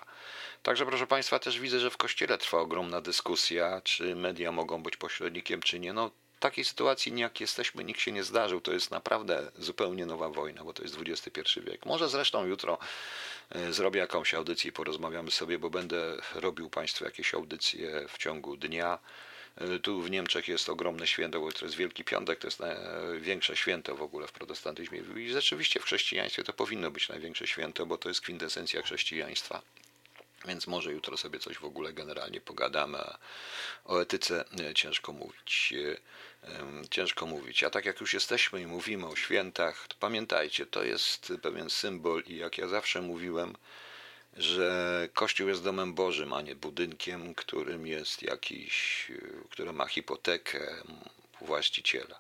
Także, 0.64 0.86
proszę 0.86 1.08
Państwa, 1.08 1.40
też 1.40 1.60
widzę, 1.60 1.80
że 1.80 1.90
w 1.90 1.98
kościele 1.98 2.38
trwa 2.38 2.58
ogromna 2.58 3.02
dyskusja, 3.02 3.82
czy 3.84 4.16
media 4.16 4.52
mogą 4.52 4.84
być 4.84 4.98
pośrednikiem, 4.98 5.62
czy 5.62 5.80
nie. 5.80 5.94
No, 5.94 6.12
takiej 6.42 6.66
sytuacji, 6.66 7.20
jak 7.20 7.42
jesteśmy, 7.42 7.84
nikt 7.84 8.02
się 8.02 8.12
nie 8.12 8.24
zdarzył. 8.24 8.62
To 8.62 8.72
jest 8.72 8.92
naprawdę 8.92 9.52
zupełnie 9.58 10.06
nowa 10.06 10.30
wojna, 10.30 10.64
bo 10.64 10.74
to 10.74 10.84
jest 10.84 10.98
XXI 11.08 11.62
wiek. 11.62 11.86
Może 11.86 12.10
zresztą 12.10 12.46
jutro 12.46 12.78
e, 13.50 13.74
zrobię 13.74 14.00
jakąś 14.00 14.34
audycję 14.34 14.70
i 14.70 14.72
porozmawiamy 14.72 15.32
sobie, 15.32 15.60
bo 15.60 15.70
będę 15.70 16.18
robił 16.36 16.70
Państwu 16.70 17.06
jakieś 17.06 17.34
audycje 17.34 18.08
w 18.08 18.18
ciągu 18.18 18.58
dnia 18.58 19.00
tu 19.84 20.02
w 20.02 20.12
Niemczech 20.12 20.48
jest 20.48 20.70
ogromne 20.70 21.08
święto, 21.08 21.40
bo 21.40 21.52
to 21.52 21.66
jest 21.66 21.78
Wielki 21.78 22.04
Piątek, 22.04 22.40
to 22.40 22.48
jest 22.48 22.60
największe 22.60 23.56
święto 23.56 23.96
w 23.96 24.02
ogóle 24.02 24.28
w 24.28 24.32
protestantyzmie. 24.32 25.02
I 25.18 25.30
rzeczywiście 25.30 25.80
w 25.80 25.84
chrześcijaństwie 25.84 26.44
to 26.44 26.54
powinno 26.54 26.92
być 26.92 27.10
największe 27.10 27.48
święto, 27.48 27.86
bo 27.86 27.98
to 27.98 28.10
jest 28.10 28.22
kwintesencja 28.22 28.82
chrześcijaństwa. 28.82 29.62
Więc 30.46 30.68
może 30.68 30.92
jutro 30.92 31.18
sobie 31.18 31.40
coś 31.40 31.58
w 31.58 31.66
ogóle 31.66 31.94
generalnie 31.94 32.42
pogadamy. 32.42 32.98
O 33.86 34.02
etyce 34.02 34.46
e, 34.60 34.74
ciężko 34.74 35.14
mówić. 35.14 35.74
E, 36.44 36.88
ciężko 36.90 37.26
mówić. 37.26 37.64
A 37.64 37.70
tak 37.70 37.86
jak 37.86 38.02
już 38.02 38.14
jesteśmy 38.14 38.62
i 38.62 38.68
mówimy 38.68 39.08
o 39.08 39.16
świętach, 39.16 39.88
to 39.88 39.96
pamiętajcie, 40.00 40.66
to 40.66 40.84
jest 40.84 41.34
pewien 41.42 41.70
symbol 41.70 42.24
i 42.28 42.38
jak 42.38 42.58
ja 42.58 42.68
zawsze 42.68 43.02
mówiłem, 43.02 43.56
że 44.38 45.10
Kościół 45.14 45.48
jest 45.48 45.64
domem 45.64 45.94
Bożym, 45.94 46.34
a 46.34 46.42
nie 46.42 46.56
budynkiem, 46.56 47.36
którym 47.36 47.88
jest 47.88 48.24
jakiś, 48.24 49.08
który 49.50 49.74
ma 49.74 49.88
hipotekę 49.88 50.84
właściciela. 51.42 52.20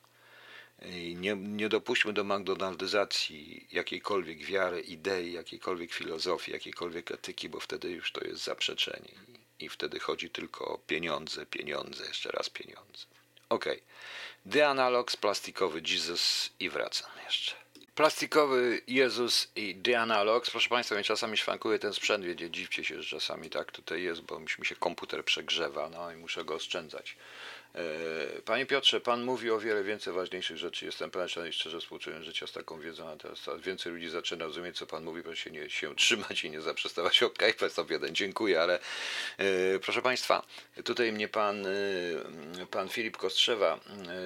I 0.86 1.16
nie, 1.16 1.36
nie 1.36 1.70
dopuśćmy 1.70 2.14
do 2.14 2.24
McDonaldyzacji 2.24 3.68
jakiejkolwiek 3.72 4.46
wiary, 4.46 4.82
idei, 4.82 5.32
jakiejkolwiek 5.32 5.94
filozofii, 5.94 6.52
jakiejkolwiek 6.52 7.12
etyki, 7.12 7.50
bo 7.50 7.60
wtedy 7.60 7.90
już 7.90 8.12
to 8.12 8.24
jest 8.24 8.44
zaprzeczenie. 8.44 9.14
I, 9.60 9.70
wtedy 9.70 10.00
chodzi 10.00 10.30
tylko 10.30 10.68
o 10.68 10.78
pieniądze, 10.78 11.46
pieniądze, 11.46 12.06
jeszcze 12.06 12.32
raz 12.32 12.50
pieniądze. 12.50 13.06
Ok. 13.50 13.66
The 14.52 14.68
Analogs, 14.68 15.18
plastikowy 15.18 15.82
Jesus 15.92 16.50
i 16.60 16.70
wracam 16.70 17.12
jeszcze. 17.26 17.61
Plastikowy 17.96 18.82
Jezus 18.88 19.52
i 19.56 19.76
Dianalogs. 19.76 20.50
Proszę 20.50 20.70
Państwa, 20.70 20.96
mnie 20.96 21.04
czasami 21.04 21.38
szwankuje 21.38 21.80
ten 21.80 21.94
sprzęt, 21.94 22.26
wiecie, 22.26 22.52
dziwcie 22.52 22.84
się, 22.84 23.02
że 23.02 23.20
czasami 23.20 23.50
tak 23.50 23.72
tutaj 23.72 24.04
jest, 24.04 24.22
bo 24.22 24.40
mi 24.40 24.66
się 24.66 24.76
komputer 24.76 25.26
przegrzewa, 25.26 25.90
no 25.90 26.12
i 26.12 26.16
muszę 26.16 26.46
go 26.46 26.56
oszczędzać. 26.56 27.18
E, 27.76 28.42
panie 28.42 28.66
Piotrze, 28.66 29.02
Pan 29.02 29.24
mówi 29.24 29.52
o 29.52 29.60
wiele 29.60 29.84
więcej 29.84 30.14
ważniejszych 30.14 30.58
rzeczy. 30.58 30.86
Jestem 30.86 31.12
pewien, 31.12 31.28
że 31.28 31.54
szczerze 31.54 31.80
współczuję 31.80 32.24
życia 32.24 32.48
z 32.48 32.52
taką 32.52 32.80
wiedzą, 32.80 33.10
a 33.10 33.16
teraz 33.16 33.50
więcej 33.64 33.92
ludzi 33.94 34.10
zaczyna 34.10 34.46
rozumieć, 34.46 34.78
co 34.78 34.86
Pan 34.86 35.04
mówi, 35.04 35.24
proszę 35.24 35.44
się 35.44 35.52
nie 35.52 35.70
się 35.70 35.96
trzymać 35.96 36.44
i 36.44 36.50
nie 36.50 36.62
zaprzestawać. 36.62 37.24
Okay, 37.24 37.70
stop 37.70 37.92
jeden, 37.92 38.16
dziękuję, 38.16 38.62
ale 38.62 38.80
e, 39.38 39.80
proszę 39.80 40.02
Państwa, 40.02 40.46
tutaj 40.84 41.12
mnie 41.12 41.28
Pan, 41.28 41.66
e, 41.66 41.70
pan 42.72 42.90
Filip 42.90 43.18
Kostrzewa 43.18 43.80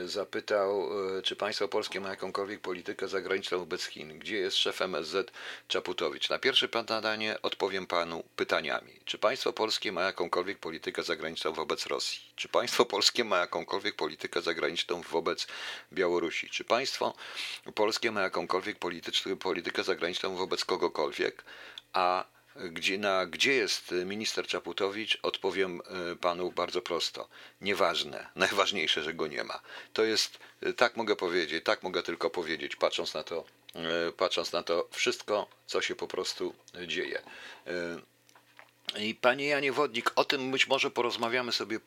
zapytał, 0.05 0.89
czy 1.23 1.36
Państwo 1.36 1.67
polskie 1.67 1.99
ma 1.99 2.10
jakąkolwiek 2.10 2.60
politykę 2.60 3.08
zagraniczną 3.08 3.60
wobec 3.60 3.86
Chin. 3.86 4.19
Gdzie 4.19 4.38
jest 4.38 4.58
szef 4.58 4.81
MSZ 4.81 5.31
Czaputowicz? 5.67 6.29
Na 6.29 6.39
pierwsze 6.39 6.67
pytanie 6.67 7.41
odpowiem 7.41 7.88
Panu 7.88 8.23
pytaniami. 8.36 8.91
Czy 9.05 9.17
Państwo 9.17 9.53
polskie 9.53 9.91
ma 9.91 10.01
jakąkolwiek 10.01 10.60
politykę 10.60 11.03
zagraniczną 11.03 11.53
wobec 11.53 11.86
Rosji? 11.86 12.19
Czy 12.36 12.47
Państwo 12.47 12.86
polskie 12.86 13.23
ma 13.23 13.35
ma 13.36 13.41
jakąkolwiek 13.41 13.95
politykę 13.95 14.41
zagraniczną 14.41 15.02
wobec 15.02 15.48
Białorusi? 15.93 16.50
Czy 16.50 16.63
państwo 16.63 17.13
polskie 17.76 18.12
ma 18.12 18.21
jakąkolwiek 18.21 18.78
politykę 19.39 19.84
zagraniczną 19.84 20.36
wobec 20.36 20.65
kogokolwiek? 20.65 21.43
A 21.93 22.26
gdzie, 22.56 22.98
na, 22.98 23.26
gdzie 23.26 23.54
jest 23.54 23.91
minister 24.06 24.48
Czaputowicz? 24.48 25.19
Odpowiem 25.24 25.82
e, 25.82 26.15
panu 26.15 26.52
bardzo 26.52 26.82
prosto. 26.82 27.28
Nieważne. 27.62 28.28
Najważniejsze, 28.36 29.04
że 29.04 29.13
go 29.13 29.28
nie 29.28 29.43
ma. 29.43 29.60
To 29.93 30.04
jest, 30.04 30.39
e, 30.62 30.74
tak 30.74 30.98
mogę 30.98 31.15
powiedzieć, 31.15 31.65
tak 31.65 31.84
mogę 31.84 32.04
tylko 32.04 32.30
powiedzieć, 32.30 32.76
patrząc 32.76 33.13
na 33.13 33.24
to, 33.24 33.45
e, 33.76 34.12
patrząc 34.12 34.52
na 34.52 34.63
to 34.63 34.88
wszystko, 34.91 35.48
co 35.65 35.82
się 35.82 35.95
po 35.95 36.08
prostu 36.08 36.54
dzieje. 36.88 37.21
I 38.98 39.15
panie 39.15 39.45
Janie 39.45 39.71
Wodnik, 39.71 40.12
o 40.15 40.26
tym 40.26 40.52
być 40.52 40.67
może 40.67 40.91
porozmawiamy 40.91 41.52
sobie 41.52 41.80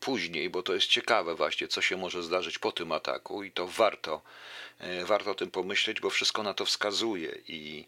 później, 0.00 0.50
bo 0.50 0.62
to 0.62 0.74
jest 0.74 0.86
ciekawe 0.86 1.34
właśnie, 1.34 1.68
co 1.68 1.82
się 1.82 1.96
może 1.96 2.22
zdarzyć 2.22 2.58
po 2.58 2.72
tym 2.72 2.92
ataku 2.92 3.42
i 3.42 3.50
to 3.50 3.66
warto, 3.66 4.22
e, 4.78 5.04
warto 5.04 5.30
o 5.30 5.34
tym 5.34 5.50
pomyśleć, 5.50 6.00
bo 6.00 6.10
wszystko 6.10 6.42
na 6.42 6.54
to 6.54 6.64
wskazuje 6.64 7.38
i 7.48 7.84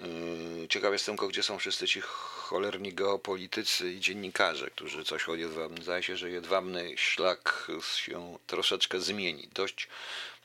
yy, 0.00 0.68
ciekaw 0.68 0.92
jestem, 0.92 1.16
gdzie 1.16 1.42
są 1.42 1.58
wszyscy 1.58 1.88
ci 1.88 2.00
cholerni 2.00 2.92
geopolitycy 2.92 3.92
i 3.92 4.00
dziennikarze, 4.00 4.70
którzy 4.70 5.04
coś 5.04 5.28
o 5.28 5.34
jedwabnym, 5.34 5.82
zdaje 5.82 6.02
się, 6.02 6.16
że 6.16 6.30
jedwabny 6.30 6.96
szlak 6.96 7.68
się 7.96 8.38
troszeczkę 8.46 9.00
zmieni, 9.00 9.48
dość, 9.54 9.88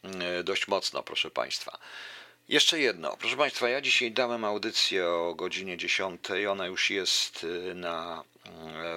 yy, 0.04 0.44
dość 0.44 0.68
mocno, 0.68 1.04
proszę 1.04 1.32
państwa. 1.32 1.80
Jeszcze 2.50 2.80
jedno. 2.80 3.18
Proszę 3.18 3.38
Państwa, 3.38 3.70
ja 3.70 3.82
dzisiaj 3.82 4.12
dałem 4.12 4.46
audycję 4.46 5.08
o 5.08 5.36
godzinie 5.36 5.78
10. 5.78 6.22
Ona 6.50 6.68
już 6.68 6.90
jest 6.90 7.44
y, 7.44 7.76
na, 7.76 8.24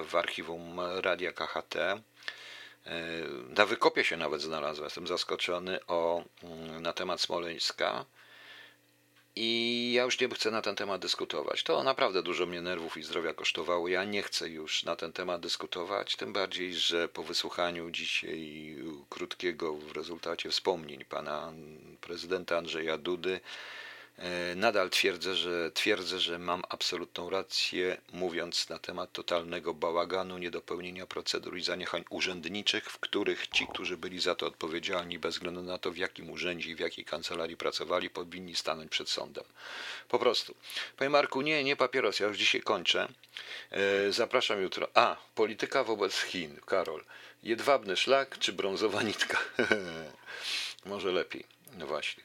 y, 0.02 0.04
w 0.04 0.14
archiwum 0.14 0.80
Radia 1.00 1.32
KHT. 1.32 1.76
Y, 1.76 2.00
na 3.48 3.66
wykopie 3.66 4.04
się 4.04 4.16
nawet 4.16 4.42
znalazłem, 4.42 4.84
jestem 4.84 5.06
zaskoczony 5.06 5.86
o, 5.86 6.24
na 6.80 6.92
temat 6.92 7.20
Smoleńska. 7.20 8.04
I 9.36 9.92
ja 9.92 10.02
już 10.02 10.20
nie 10.20 10.28
chcę 10.28 10.50
na 10.50 10.62
ten 10.62 10.76
temat 10.76 11.02
dyskutować. 11.02 11.62
To 11.62 11.82
naprawdę 11.82 12.22
dużo 12.22 12.46
mnie 12.46 12.62
nerwów 12.62 12.96
i 12.96 13.02
zdrowia 13.02 13.34
kosztowało. 13.34 13.88
Ja 13.88 14.04
nie 14.04 14.22
chcę 14.22 14.48
już 14.48 14.84
na 14.84 14.96
ten 14.96 15.12
temat 15.12 15.40
dyskutować, 15.40 16.16
tym 16.16 16.32
bardziej, 16.32 16.74
że 16.74 17.08
po 17.08 17.22
wysłuchaniu 17.22 17.90
dzisiaj 17.90 18.76
krótkiego 19.08 19.74
w 19.74 19.92
rezultacie 19.92 20.50
wspomnień 20.50 21.04
pana 21.04 21.52
prezydenta 22.00 22.58
Andrzeja 22.58 22.98
Dudy, 22.98 23.40
nadal 24.56 24.90
twierdzę, 24.90 25.34
że 25.34 25.70
twierdzę, 25.70 26.20
że 26.20 26.38
mam 26.38 26.62
absolutną 26.68 27.30
rację, 27.30 27.96
mówiąc 28.12 28.68
na 28.68 28.78
temat 28.78 29.12
totalnego 29.12 29.74
bałaganu, 29.74 30.38
niedopełnienia 30.38 31.06
procedur 31.06 31.58
i 31.58 31.62
zaniechań 31.62 32.04
urzędniczych, 32.10 32.84
w 32.84 32.98
których 32.98 33.48
ci, 33.48 33.66
którzy 33.66 33.96
byli 33.96 34.20
za 34.20 34.34
to 34.34 34.46
odpowiedzialni, 34.46 35.18
bez 35.18 35.34
względu 35.34 35.62
na 35.62 35.78
to, 35.78 35.90
w 35.90 35.96
jakim 35.96 36.30
urzędzie 36.30 36.70
i 36.70 36.74
w 36.74 36.80
jakiej 36.80 37.04
kancelarii 37.04 37.56
pracowali, 37.56 38.10
powinni 38.10 38.56
stanąć 38.56 38.90
przed 38.90 39.08
sądem. 39.08 39.44
Po 40.08 40.18
prostu. 40.18 40.54
Panie 40.96 41.10
Marku, 41.10 41.42
nie, 41.42 41.64
nie 41.64 41.76
papieros, 41.76 42.20
ja 42.20 42.26
już 42.26 42.36
dzisiaj 42.36 42.60
kończę. 42.60 43.08
E, 43.70 44.12
zapraszam 44.12 44.62
jutro. 44.62 44.88
A, 44.94 45.16
polityka 45.34 45.84
wobec 45.84 46.20
Chin. 46.20 46.60
Karol. 46.66 47.04
Jedwabny 47.42 47.96
szlak 47.96 48.38
czy 48.38 48.52
brązowa 48.52 49.02
nitka? 49.02 49.38
Może 50.84 51.12
lepiej. 51.12 51.44
No 51.78 51.86
właśnie. 51.86 52.24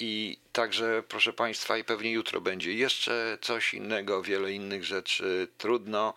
E, 0.00 0.04
i 0.04 0.38
także, 0.52 1.02
proszę 1.08 1.32
Państwa, 1.32 1.78
i 1.78 1.84
pewnie 1.84 2.10
jutro 2.10 2.40
będzie 2.40 2.72
jeszcze 2.72 3.38
coś 3.40 3.74
innego, 3.74 4.22
wiele 4.22 4.52
innych 4.52 4.84
rzeczy. 4.84 5.48
Trudno. 5.58 6.14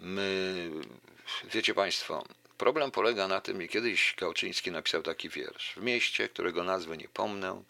My, 0.00 0.70
wiecie 1.44 1.74
Państwo, 1.74 2.24
problem 2.58 2.90
polega 2.90 3.28
na 3.28 3.40
tym, 3.40 3.60
że 3.60 3.68
kiedyś 3.68 4.14
Gałczyński 4.18 4.70
napisał 4.70 5.02
taki 5.02 5.28
wiersz. 5.28 5.72
W 5.76 5.82
mieście, 5.82 6.28
którego 6.28 6.64
nazwy 6.64 6.96
nie 6.96 7.08
pomnę, 7.08 7.62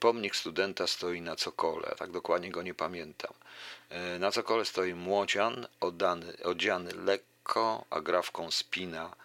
pomnik 0.00 0.36
studenta 0.36 0.86
stoi 0.86 1.20
na 1.20 1.36
cokole. 1.36 1.94
Tak 1.98 2.10
dokładnie 2.10 2.50
go 2.50 2.62
nie 2.62 2.74
pamiętam. 2.74 3.32
Na 4.18 4.30
cokole 4.30 4.64
stoi 4.64 4.94
młodzian, 4.94 5.66
oddany, 5.80 6.36
odziany 6.44 6.90
lekko, 6.94 7.84
a 7.90 8.00
grawką 8.00 8.50
spina 8.50 9.16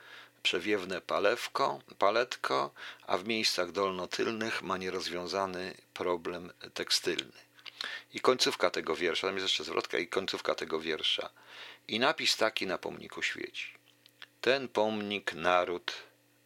przewiewne 0.43 1.01
palewko, 1.01 1.79
paletko, 1.97 2.73
a 3.07 3.17
w 3.17 3.27
miejscach 3.27 3.71
dolnotylnych 3.71 4.61
ma 4.61 4.77
nierozwiązany 4.77 5.73
problem 5.93 6.51
tekstylny. 6.73 7.39
I 8.13 8.19
końcówka 8.19 8.69
tego 8.69 8.95
wiersza, 8.95 9.27
tam 9.27 9.35
jest 9.35 9.45
jeszcze 9.45 9.63
zwrotka 9.63 9.97
i 9.97 10.07
końcówka 10.07 10.55
tego 10.55 10.79
wiersza. 10.79 11.29
I 11.87 11.99
napis 11.99 12.37
taki 12.37 12.67
na 12.67 12.77
pomniku 12.77 13.21
świeci. 13.21 13.73
Ten 14.41 14.67
pomnik 14.67 15.33
naród 15.33 15.93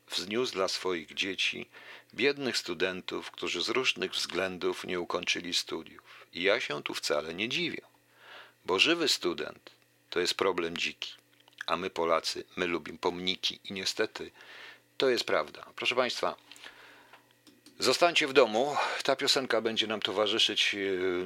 wzniósł 0.09 0.53
dla 0.53 0.67
swoich 0.67 1.13
dzieci, 1.13 1.69
biednych 2.13 2.57
studentów, 2.57 3.31
którzy 3.31 3.61
z 3.61 3.69
różnych 3.69 4.11
względów 4.11 4.83
nie 4.83 4.99
ukończyli 4.99 5.53
studiów. 5.53 6.27
I 6.33 6.43
ja 6.43 6.59
się 6.59 6.83
tu 6.83 6.93
wcale 6.93 7.33
nie 7.33 7.49
dziwię, 7.49 7.81
bo 8.65 8.79
żywy 8.79 9.07
student 9.07 9.71
to 10.09 10.19
jest 10.19 10.33
problem 10.33 10.77
dziki 10.77 11.13
a 11.67 11.77
my 11.77 11.89
Polacy, 11.89 12.43
my 12.55 12.65
lubimy 12.65 12.97
pomniki 12.97 13.59
i 13.69 13.73
niestety 13.73 14.31
to 14.97 15.09
jest 15.09 15.23
prawda. 15.23 15.65
Proszę 15.75 15.95
Państwa, 15.95 16.35
zostańcie 17.79 18.27
w 18.27 18.33
domu. 18.33 18.75
Ta 19.03 19.15
piosenka 19.15 19.61
będzie 19.61 19.87
nam 19.87 19.99
towarzyszyć. 19.99 20.75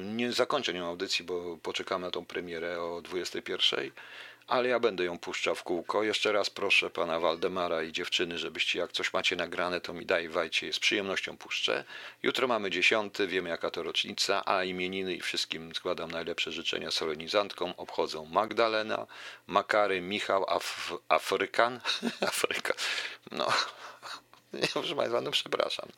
Nie 0.02 0.32
zakończę 0.32 0.74
nią 0.74 0.86
audycji, 0.86 1.24
bo 1.24 1.56
poczekamy 1.62 2.06
na 2.06 2.10
tą 2.10 2.24
premierę 2.24 2.82
o 2.82 3.02
21 3.02 3.90
ale 4.46 4.68
ja 4.68 4.80
będę 4.80 5.04
ją 5.04 5.18
puszczał 5.18 5.54
w 5.54 5.62
kółko. 5.62 6.02
Jeszcze 6.02 6.32
raz 6.32 6.50
proszę 6.50 6.90
pana 6.90 7.20
Waldemara 7.20 7.82
i 7.82 7.92
dziewczyny, 7.92 8.38
żebyście 8.38 8.78
jak 8.78 8.92
coś 8.92 9.12
macie 9.12 9.36
nagrane, 9.36 9.80
to 9.80 9.92
mi 9.92 10.06
dajwajcie, 10.06 10.72
z 10.72 10.78
przyjemnością 10.78 11.36
puszczę. 11.36 11.84
Jutro 12.22 12.48
mamy 12.48 12.70
dziesiąty, 12.70 13.26
wiemy 13.26 13.48
jaka 13.48 13.70
to 13.70 13.82
rocznica, 13.82 14.42
a 14.46 14.64
imieniny 14.64 15.14
i 15.14 15.20
wszystkim 15.20 15.74
składam 15.74 16.10
najlepsze 16.10 16.52
życzenia 16.52 16.90
solenizantkom. 16.90 17.74
Obchodzą 17.76 18.24
Magdalena, 18.24 19.06
Makary, 19.46 20.00
Michał, 20.00 20.50
Af 20.50 20.92
Afrykan, 21.08 21.80
Afryka, 22.30 22.74
no 23.30 23.52
nie, 24.52 24.68
proszę 24.72 24.96
Państwa, 24.96 25.20
no 25.20 25.30
przepraszam. 25.30 25.88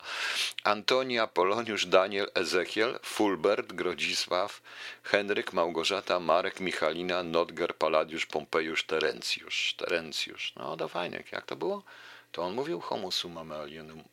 Antonia, 0.63 1.27
Poloniusz, 1.27 1.85
Daniel, 1.85 2.27
Ezechiel, 2.33 2.99
Fulbert, 3.03 3.73
Grodzisław, 3.73 4.61
Henryk, 5.03 5.53
Małgorzata, 5.53 6.19
Marek, 6.19 6.59
Michalina, 6.59 7.23
Notger, 7.23 7.75
Paladiusz, 7.75 8.25
Pompejusz, 8.25 8.83
Terencjusz. 8.83 9.73
Terencjusz. 9.77 10.53
No 10.55 10.77
to 10.77 10.87
fajnie. 10.87 11.23
Jak 11.31 11.45
to 11.45 11.55
było? 11.55 11.83
To 12.31 12.43
on 12.43 12.53
mówił 12.53 12.79
homo 12.79 13.11
sum 13.11 13.37
ame 13.37 13.55
alienum. 13.55 14.03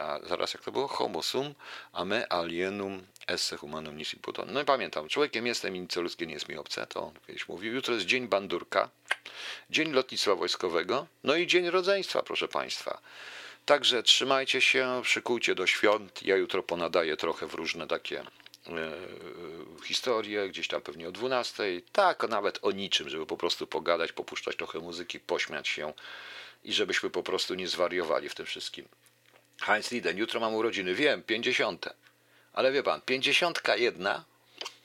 A 0.00 0.20
zaraz 0.28 0.54
jak 0.54 0.62
to 0.64 0.72
było? 0.72 0.88
Homo 0.88 1.22
sum 1.22 1.54
ame 1.92 2.32
alienum 2.32 3.06
esse 3.26 3.56
humanum 3.56 3.96
nisi 3.96 4.16
puton. 4.16 4.52
No 4.52 4.60
i 4.60 4.64
pamiętam, 4.64 5.08
człowiekiem 5.08 5.46
jestem 5.46 5.76
i 5.76 5.80
nic 5.80 5.96
ludzkie 5.96 6.26
nie 6.26 6.34
jest 6.34 6.48
mi 6.48 6.56
obce. 6.56 6.86
To 6.86 7.02
on 7.02 7.12
kiedyś 7.26 7.48
mówił. 7.48 7.74
Jutro 7.74 7.94
jest 7.94 8.06
dzień 8.06 8.28
bandurka. 8.28 8.90
Dzień 9.70 9.92
Lotnictwa 9.92 10.34
Wojskowego, 10.34 11.06
no 11.24 11.36
i 11.36 11.46
Dzień 11.46 11.70
Rodzeństwa, 11.70 12.22
proszę 12.22 12.48
Państwa. 12.48 13.00
Także 13.66 14.02
trzymajcie 14.02 14.60
się, 14.60 15.02
szykujcie 15.04 15.54
do 15.54 15.66
świąt. 15.66 16.22
Ja 16.22 16.36
jutro 16.36 16.62
ponadaję 16.62 17.16
trochę 17.16 17.46
w 17.46 17.54
różne 17.54 17.86
takie 17.86 18.20
e, 18.20 18.26
historie, 19.84 20.48
gdzieś 20.48 20.68
tam 20.68 20.82
pewnie 20.82 21.08
o 21.08 21.12
12. 21.12 21.64
Tak, 21.92 22.28
nawet 22.28 22.58
o 22.62 22.70
niczym, 22.70 23.08
żeby 23.08 23.26
po 23.26 23.36
prostu 23.36 23.66
pogadać, 23.66 24.12
popuszczać 24.12 24.56
trochę 24.56 24.78
muzyki, 24.78 25.20
pośmiać 25.20 25.68
się 25.68 25.92
i 26.64 26.72
żebyśmy 26.72 27.10
po 27.10 27.22
prostu 27.22 27.54
nie 27.54 27.68
zwariowali 27.68 28.28
w 28.28 28.34
tym 28.34 28.46
wszystkim. 28.46 28.88
Heinz 29.60 29.90
Lieden, 29.90 30.18
jutro 30.18 30.40
mam 30.40 30.54
urodziny, 30.54 30.94
wiem, 30.94 31.22
50. 31.22 31.88
Ale 32.52 32.72
wie 32.72 32.82
pan, 32.82 33.00
51 33.00 34.22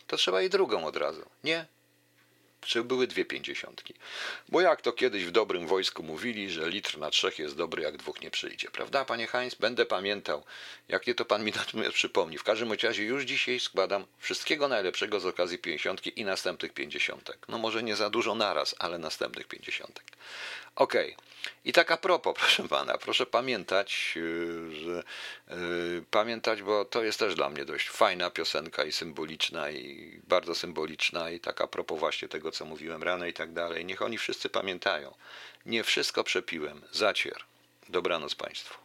to 0.07 0.17
trzeba 0.17 0.41
i 0.41 0.49
drugą 0.49 0.85
od 0.85 0.97
razu. 0.97 1.25
Nie, 1.43 1.65
czy 2.65 2.83
były 2.83 3.07
dwie 3.07 3.25
pięćdziesiątki. 3.25 3.93
Bo 4.49 4.61
jak 4.61 4.81
to 4.81 4.93
kiedyś 4.93 5.25
w 5.25 5.31
dobrym 5.31 5.67
wojsku 5.67 6.03
mówili, 6.03 6.51
że 6.51 6.69
litr 6.69 6.97
na 6.97 7.09
trzech 7.09 7.39
jest 7.39 7.55
dobry, 7.55 7.83
jak 7.83 7.97
dwóch 7.97 8.21
nie 8.21 8.31
przyjdzie. 8.31 8.71
Prawda, 8.71 9.05
panie 9.05 9.27
Heinz? 9.27 9.55
Będę 9.55 9.85
pamiętał. 9.85 10.43
Jakie 10.87 11.15
to 11.15 11.25
pan 11.25 11.43
mi 11.43 11.51
natomiast 11.55 11.93
przypomni. 11.93 12.37
W 12.37 12.43
każdym 12.43 12.73
razie 12.83 13.03
już 13.03 13.23
dzisiaj 13.23 13.59
składam 13.59 14.05
wszystkiego 14.19 14.67
najlepszego 14.67 15.19
z 15.19 15.25
okazji 15.25 15.57
pięćdziesiątki 15.57 16.19
i 16.19 16.25
następnych 16.25 16.73
pięćdziesiątek. 16.73 17.45
No 17.47 17.57
może 17.57 17.83
nie 17.83 17.95
za 17.95 18.09
dużo 18.09 18.35
naraz, 18.35 18.75
ale 18.79 18.97
następnych 18.97 19.47
pięćdziesiątek. 19.47 20.05
Okej. 20.75 21.13
Okay. 21.13 21.25
I 21.65 21.73
tak 21.73 21.91
a 21.91 21.97
propos, 21.97 22.35
proszę 22.39 22.67
pana, 22.67 22.97
proszę 22.97 23.25
pamiętać, 23.25 24.13
yy, 24.15 24.75
że 24.75 25.03
yy, 25.47 26.03
pamiętać, 26.11 26.61
bo 26.61 26.85
to 26.85 27.03
jest 27.03 27.19
też 27.19 27.35
dla 27.35 27.49
mnie 27.49 27.65
dość 27.65 27.89
fajna 27.89 28.29
piosenka 28.29 28.83
i 28.83 28.91
symboliczna, 28.91 29.71
i 29.71 30.21
bardzo 30.27 30.55
symboliczna, 30.55 31.29
i 31.29 31.39
tak 31.39 31.61
a 31.61 31.67
propos 31.67 31.99
właśnie 31.99 32.27
tego, 32.27 32.51
co 32.51 32.65
mówiłem 32.65 33.03
rano 33.03 33.25
i 33.25 33.33
tak 33.33 33.53
dalej. 33.53 33.85
Niech 33.85 34.01
oni 34.01 34.17
wszyscy 34.17 34.49
pamiętają. 34.49 35.15
Nie 35.65 35.83
wszystko 35.83 36.23
przepiłem. 36.23 36.81
Zacier. 36.91 37.43
Dobranoc 37.89 38.35
Państwu. 38.35 38.84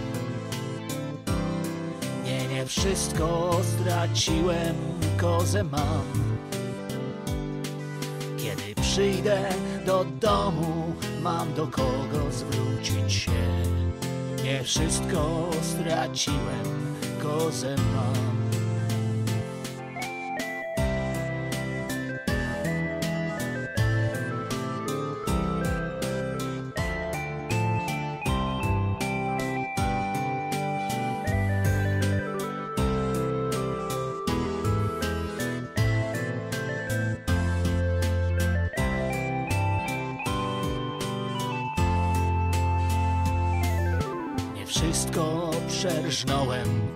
Wszystko 2.71 3.59
straciłem, 3.63 4.75
kozę 5.17 5.63
mam. 5.63 6.05
Kiedy 8.37 8.81
przyjdę 8.81 9.49
do 9.85 10.05
domu, 10.05 10.93
mam 11.21 11.53
do 11.53 11.67
kogo 11.67 12.31
zwrócić 12.31 13.13
się. 13.13 13.31
Nie 14.43 14.63
wszystko 14.63 15.49
straciłem, 15.61 16.95
kozę 17.23 17.75
mam. 17.75 18.40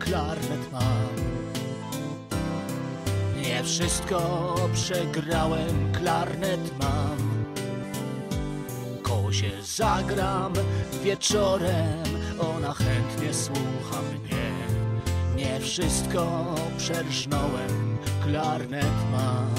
Klarnet 0.06 0.72
mam. 0.72 1.16
Nie 3.42 3.64
wszystko 3.64 4.20
przegrałem, 4.74 5.92
klarnet 5.94 6.80
mam. 6.80 7.46
Kozie 9.04 9.52
zagram 9.64 10.54
wieczorem, 11.04 12.04
ona 12.40 12.74
chętnie 12.74 13.34
słucha 13.34 14.02
mnie. 14.02 14.52
Nie 15.36 15.60
wszystko 15.60 16.56
przerżnąłem, 16.78 17.98
klarnet 18.24 18.96
mam. 19.12 19.50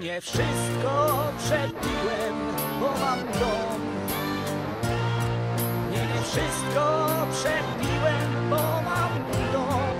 Nie 0.00 0.20
wszystko 0.20 1.24
przepiłem, 1.38 2.36
bo 2.80 2.86
mam 2.86 3.18
dom. 3.18 3.77
Wszystko 6.30 7.08
przepiłem, 7.32 8.50
bo 8.50 8.56
mam 8.56 9.12
dom. 9.52 9.96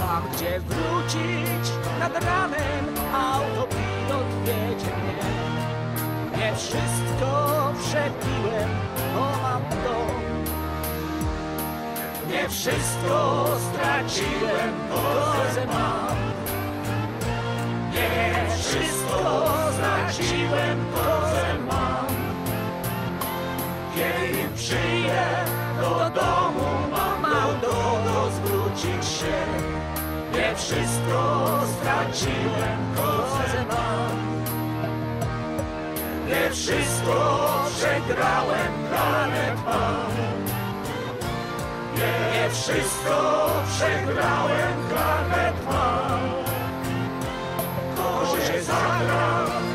Mam 0.00 0.22
gdzie 0.32 0.60
wrócić 0.60 1.72
nad 2.00 2.24
ranem, 2.24 2.84
autopilot 3.14 4.28
wiedzie 4.44 4.92
mnie. 4.96 5.30
Nie 6.38 6.56
wszystko 6.56 7.72
przepiłem, 7.80 8.70
bo 9.14 9.42
mam 9.42 9.62
dom. 9.62 10.16
Nie 12.30 12.48
wszystko 12.48 13.46
straciłem, 13.70 14.72
kozę 14.90 15.66
mam. 15.66 16.16
Nie 17.92 18.56
wszystko 18.58 19.48
straciłem, 19.72 20.78
kozę 20.94 21.58
mam. 21.66 22.06
Kiedy 23.94 24.35
Przyjdę 24.56 25.26
do 25.80 26.10
domu, 26.10 26.68
mam 26.92 27.60
do 27.60 27.66
kogo 27.66 28.30
zwrócić 28.30 29.04
się. 29.04 29.36
Nie 30.32 30.56
wszystko 30.56 31.60
straciłem, 31.80 32.78
koce 32.96 33.64
mam. 33.68 34.16
Nie 36.28 36.50
wszystko 36.50 37.48
przegrałem, 37.76 38.72
planet 38.88 39.64
mam. 39.66 40.12
Nie 41.96 42.50
wszystko 42.50 43.50
przegrałem, 43.68 44.76
planet 44.88 45.54
mam. 45.64 46.20
Korzy. 47.96 49.65